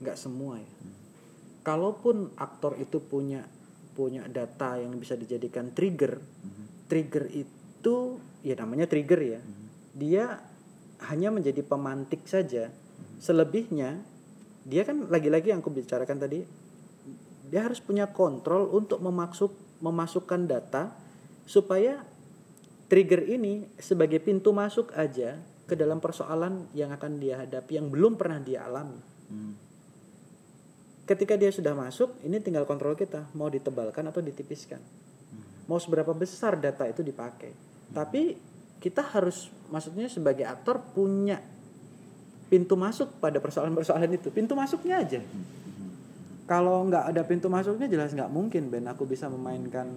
Nggak 0.04 0.18
semua 0.20 0.60
ya. 0.60 0.72
Kalaupun 1.62 2.34
aktor 2.39 2.80
itu 2.80 3.03
punya 3.03 3.43
punya 3.93 4.24
data 4.32 4.80
yang 4.80 4.95
bisa 4.95 5.20
dijadikan 5.20 5.76
trigger, 5.76 6.24
trigger 6.88 7.28
itu 7.36 7.95
ya 8.41 8.55
namanya 8.55 8.88
trigger 8.88 9.20
ya. 9.20 9.39
Dia 9.91 10.39
hanya 11.12 11.30
menjadi 11.36 11.60
pemantik 11.64 12.24
saja. 12.24 12.72
Selebihnya 13.20 13.99
dia 14.64 14.88
kan 14.88 15.07
lagi-lagi 15.12 15.51
yang 15.51 15.60
aku 15.60 15.72
bicarakan 15.72 16.20
tadi, 16.20 16.43
dia 17.49 17.62
harus 17.66 17.84
punya 17.84 18.07
kontrol 18.07 18.72
untuk 18.72 19.03
memaksuk 19.03 19.51
memasukkan 19.80 20.47
data 20.47 20.91
supaya 21.47 22.03
trigger 22.91 23.26
ini 23.26 23.66
sebagai 23.80 24.20
pintu 24.20 24.51
masuk 24.51 24.91
aja 24.93 25.39
ke 25.70 25.78
dalam 25.78 26.01
persoalan 26.01 26.68
yang 26.74 26.89
akan 26.89 27.22
dia 27.22 27.45
hadapi 27.45 27.78
yang 27.78 27.88
belum 27.93 28.18
pernah 28.18 28.41
dia 28.41 28.66
alami. 28.66 28.99
Hmm. 29.30 29.68
Ketika 31.10 31.34
dia 31.34 31.49
sudah 31.49 31.74
masuk, 31.74 32.22
ini 32.22 32.38
tinggal 32.38 32.70
kontrol 32.70 32.93
kita 32.93 33.34
mau 33.34 33.49
ditebalkan 33.49 34.05
atau 34.14 34.22
ditipiskan. 34.22 34.78
Mau 35.66 35.82
seberapa 35.82 36.14
besar 36.14 36.53
data 36.62 36.86
itu 36.86 37.01
dipakai. 37.01 37.49
Tapi 37.89 38.38
kita 38.78 39.01
harus 39.18 39.49
maksudnya 39.74 40.05
sebagai 40.05 40.45
aktor 40.45 40.78
punya 40.93 41.41
pintu 42.45 42.78
masuk 42.78 43.18
pada 43.18 43.41
persoalan-persoalan 43.41 44.22
itu. 44.22 44.30
Pintu 44.30 44.53
masuknya 44.53 45.01
aja. 45.01 45.22
Kalau 46.45 46.86
nggak 46.86 47.10
ada 47.10 47.22
pintu 47.26 47.49
masuknya 47.49 47.89
jelas 47.89 48.14
nggak 48.14 48.30
mungkin 48.30 48.70
Ben 48.70 48.86
aku 48.86 49.10
bisa 49.10 49.26
memainkan 49.34 49.89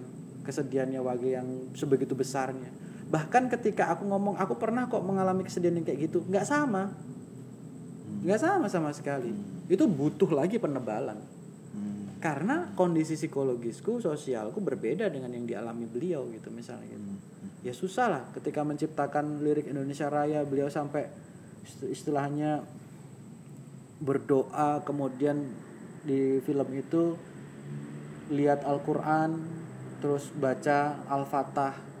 kesedihannya 0.49 0.97
Wage 0.97 1.29
yang 1.29 1.77
sebegitu 1.77 2.17
besarnya. 2.17 2.73
Bahkan 3.13 3.53
ketika 3.53 3.93
aku 3.93 4.09
ngomong 4.09 4.41
aku 4.41 4.57
pernah 4.57 4.89
kok 4.89 5.05
mengalami 5.05 5.45
kesedihan 5.45 5.77
yang 5.77 5.85
kayak 5.85 6.09
gitu, 6.09 6.25
nggak 6.25 6.45
sama, 6.49 6.89
nggak 8.23 8.39
sama 8.39 8.67
sama 8.71 8.89
sekali. 8.95 9.29
Itu 9.67 9.85
butuh 9.85 10.31
lagi 10.31 10.57
penebalan. 10.57 11.19
Karena 12.23 12.71
kondisi 12.79 13.19
psikologisku, 13.19 13.99
sosialku 13.99 14.63
berbeda 14.63 15.11
dengan 15.11 15.27
yang 15.35 15.43
dialami 15.43 15.83
beliau 15.83 16.23
gitu 16.31 16.47
misalnya 16.55 16.87
gitu. 16.87 17.11
Ya 17.67 17.75
susah 17.75 18.07
lah 18.07 18.23
ketika 18.31 18.63
menciptakan 18.63 19.43
lirik 19.43 19.67
Indonesia 19.67 20.07
Raya 20.07 20.47
beliau 20.47 20.71
sampai 20.71 21.11
ist- 21.67 21.83
istilahnya 21.83 22.63
berdoa 23.99 24.83
kemudian 24.87 25.51
di 26.03 26.39
film 26.43 26.67
itu 26.75 27.15
lihat 28.31 28.63
Al-Qur'an 28.63 29.39
terus 29.99 30.31
baca 30.35 30.99
Al-Fatah 31.07 31.93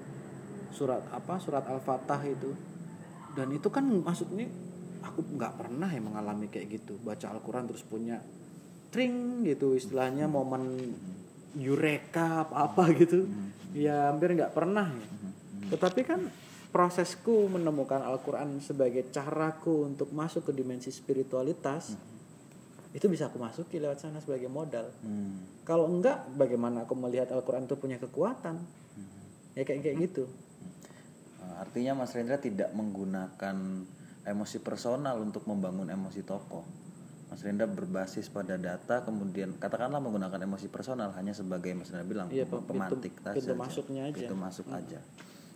surat 0.73 1.05
apa 1.13 1.37
surat 1.37 1.63
al-fatah 1.69 2.19
itu 2.25 2.51
dan 3.37 3.53
itu 3.53 3.69
kan 3.69 3.85
maksudnya 3.85 4.49
aku 5.03 5.19
nggak 5.35 5.53
pernah 5.59 5.89
ya 5.91 6.01
mengalami 6.01 6.47
kayak 6.47 6.81
gitu. 6.81 6.97
Baca 7.03 7.29
Al-Quran 7.29 7.67
terus 7.67 7.83
punya 7.83 8.23
tring 8.89 9.43
gitu 9.43 9.75
istilahnya 9.75 10.31
momen 10.31 10.95
eureka 11.59 12.47
apa 12.47 12.71
apa 12.71 12.83
gitu. 12.95 13.27
Ya 13.75 14.09
hampir 14.09 14.33
nggak 14.33 14.55
pernah 14.55 14.87
ya. 14.89 15.07
Tetapi 15.75 16.01
kan 16.07 16.21
prosesku 16.73 17.51
menemukan 17.51 18.01
Al-Quran 18.01 18.57
sebagai 18.57 19.05
caraku 19.13 19.93
untuk 19.93 20.09
masuk 20.09 20.49
ke 20.49 20.51
dimensi 20.57 20.89
spiritualitas 20.89 21.93
itu 22.93 23.09
bisa 23.09 23.25
aku 23.25 23.41
masuki 23.41 23.81
lewat 23.81 24.05
sana 24.05 24.21
sebagai 24.21 24.49
modal. 24.49 24.85
Hmm. 25.01 25.41
kalau 25.65 25.89
enggak 25.89 26.29
bagaimana 26.37 26.85
aku 26.85 26.93
melihat 26.93 27.33
Al-Quran 27.33 27.65
itu 27.65 27.75
punya 27.77 27.97
kekuatan? 27.97 28.61
Ya 29.57 29.65
kayak 29.65 29.81
kayak 29.81 29.97
gitu. 30.09 30.29
Artinya 31.57 32.05
Mas 32.05 32.13
Rendra 32.13 32.37
tidak 32.37 32.69
menggunakan 32.73 33.57
emosi 34.23 34.59
personal 34.59 35.19
untuk 35.19 35.43
membangun 35.43 35.87
emosi 35.87 36.23
tokoh. 36.23 36.63
Mas 37.27 37.41
Rendra 37.41 37.65
berbasis 37.65 38.29
pada 38.29 38.55
data, 38.55 39.01
kemudian 39.01 39.57
katakanlah 39.57 39.97
menggunakan 39.97 40.37
emosi 40.39 40.69
personal 40.69 41.09
hanya 41.13 41.33
sebagai 41.33 41.73
Mas 41.73 41.89
Rendra 41.89 42.05
bilang 42.05 42.27
Iya, 42.29 42.45
pintu- 42.45 42.67
pemantik 42.69 43.13
saja. 43.17 43.33
pintu 43.33 43.53
masuknya 43.53 44.01
aja. 44.05 44.13
Hmm. 44.13 44.21
Pintu 44.21 44.35
masuk 44.37 44.67
aja. 44.69 44.99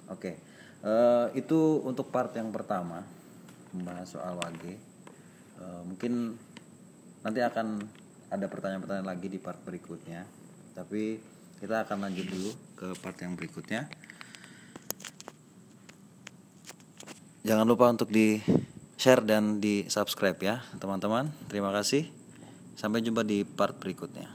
Oke, 0.07 0.32
Eh, 0.78 1.28
itu 1.34 1.82
untuk 1.82 2.13
part 2.13 2.30
yang 2.34 2.53
pertama 2.53 3.01
membahas 3.74 4.05
soal 4.07 4.38
wage. 4.38 4.78
Eh, 5.57 5.82
mungkin 5.82 6.38
nanti 7.26 7.41
akan 7.41 7.82
ada 8.30 8.45
pertanyaan-pertanyaan 8.45 9.09
lagi 9.09 9.26
di 9.26 9.41
part 9.41 9.57
berikutnya. 9.57 10.22
Tapi 10.78 11.18
kita 11.57 11.82
akan 11.82 12.05
lanjut 12.05 12.30
dulu 12.30 12.51
ke 12.78 12.88
part 13.01 13.18
yang 13.18 13.34
berikutnya. 13.34 13.89
Jangan 17.48 17.64
lupa 17.64 17.88
untuk 17.88 18.12
di 18.12 18.43
share 19.00 19.24
dan 19.24 19.64
di 19.64 19.88
subscribe 19.88 20.36
ya 20.36 20.60
teman-teman. 20.84 21.32
Terima 21.48 21.72
kasih. 21.72 22.04
Sampai 22.76 23.00
jumpa 23.00 23.24
di 23.24 23.48
part 23.48 23.80
berikutnya. 23.80 24.28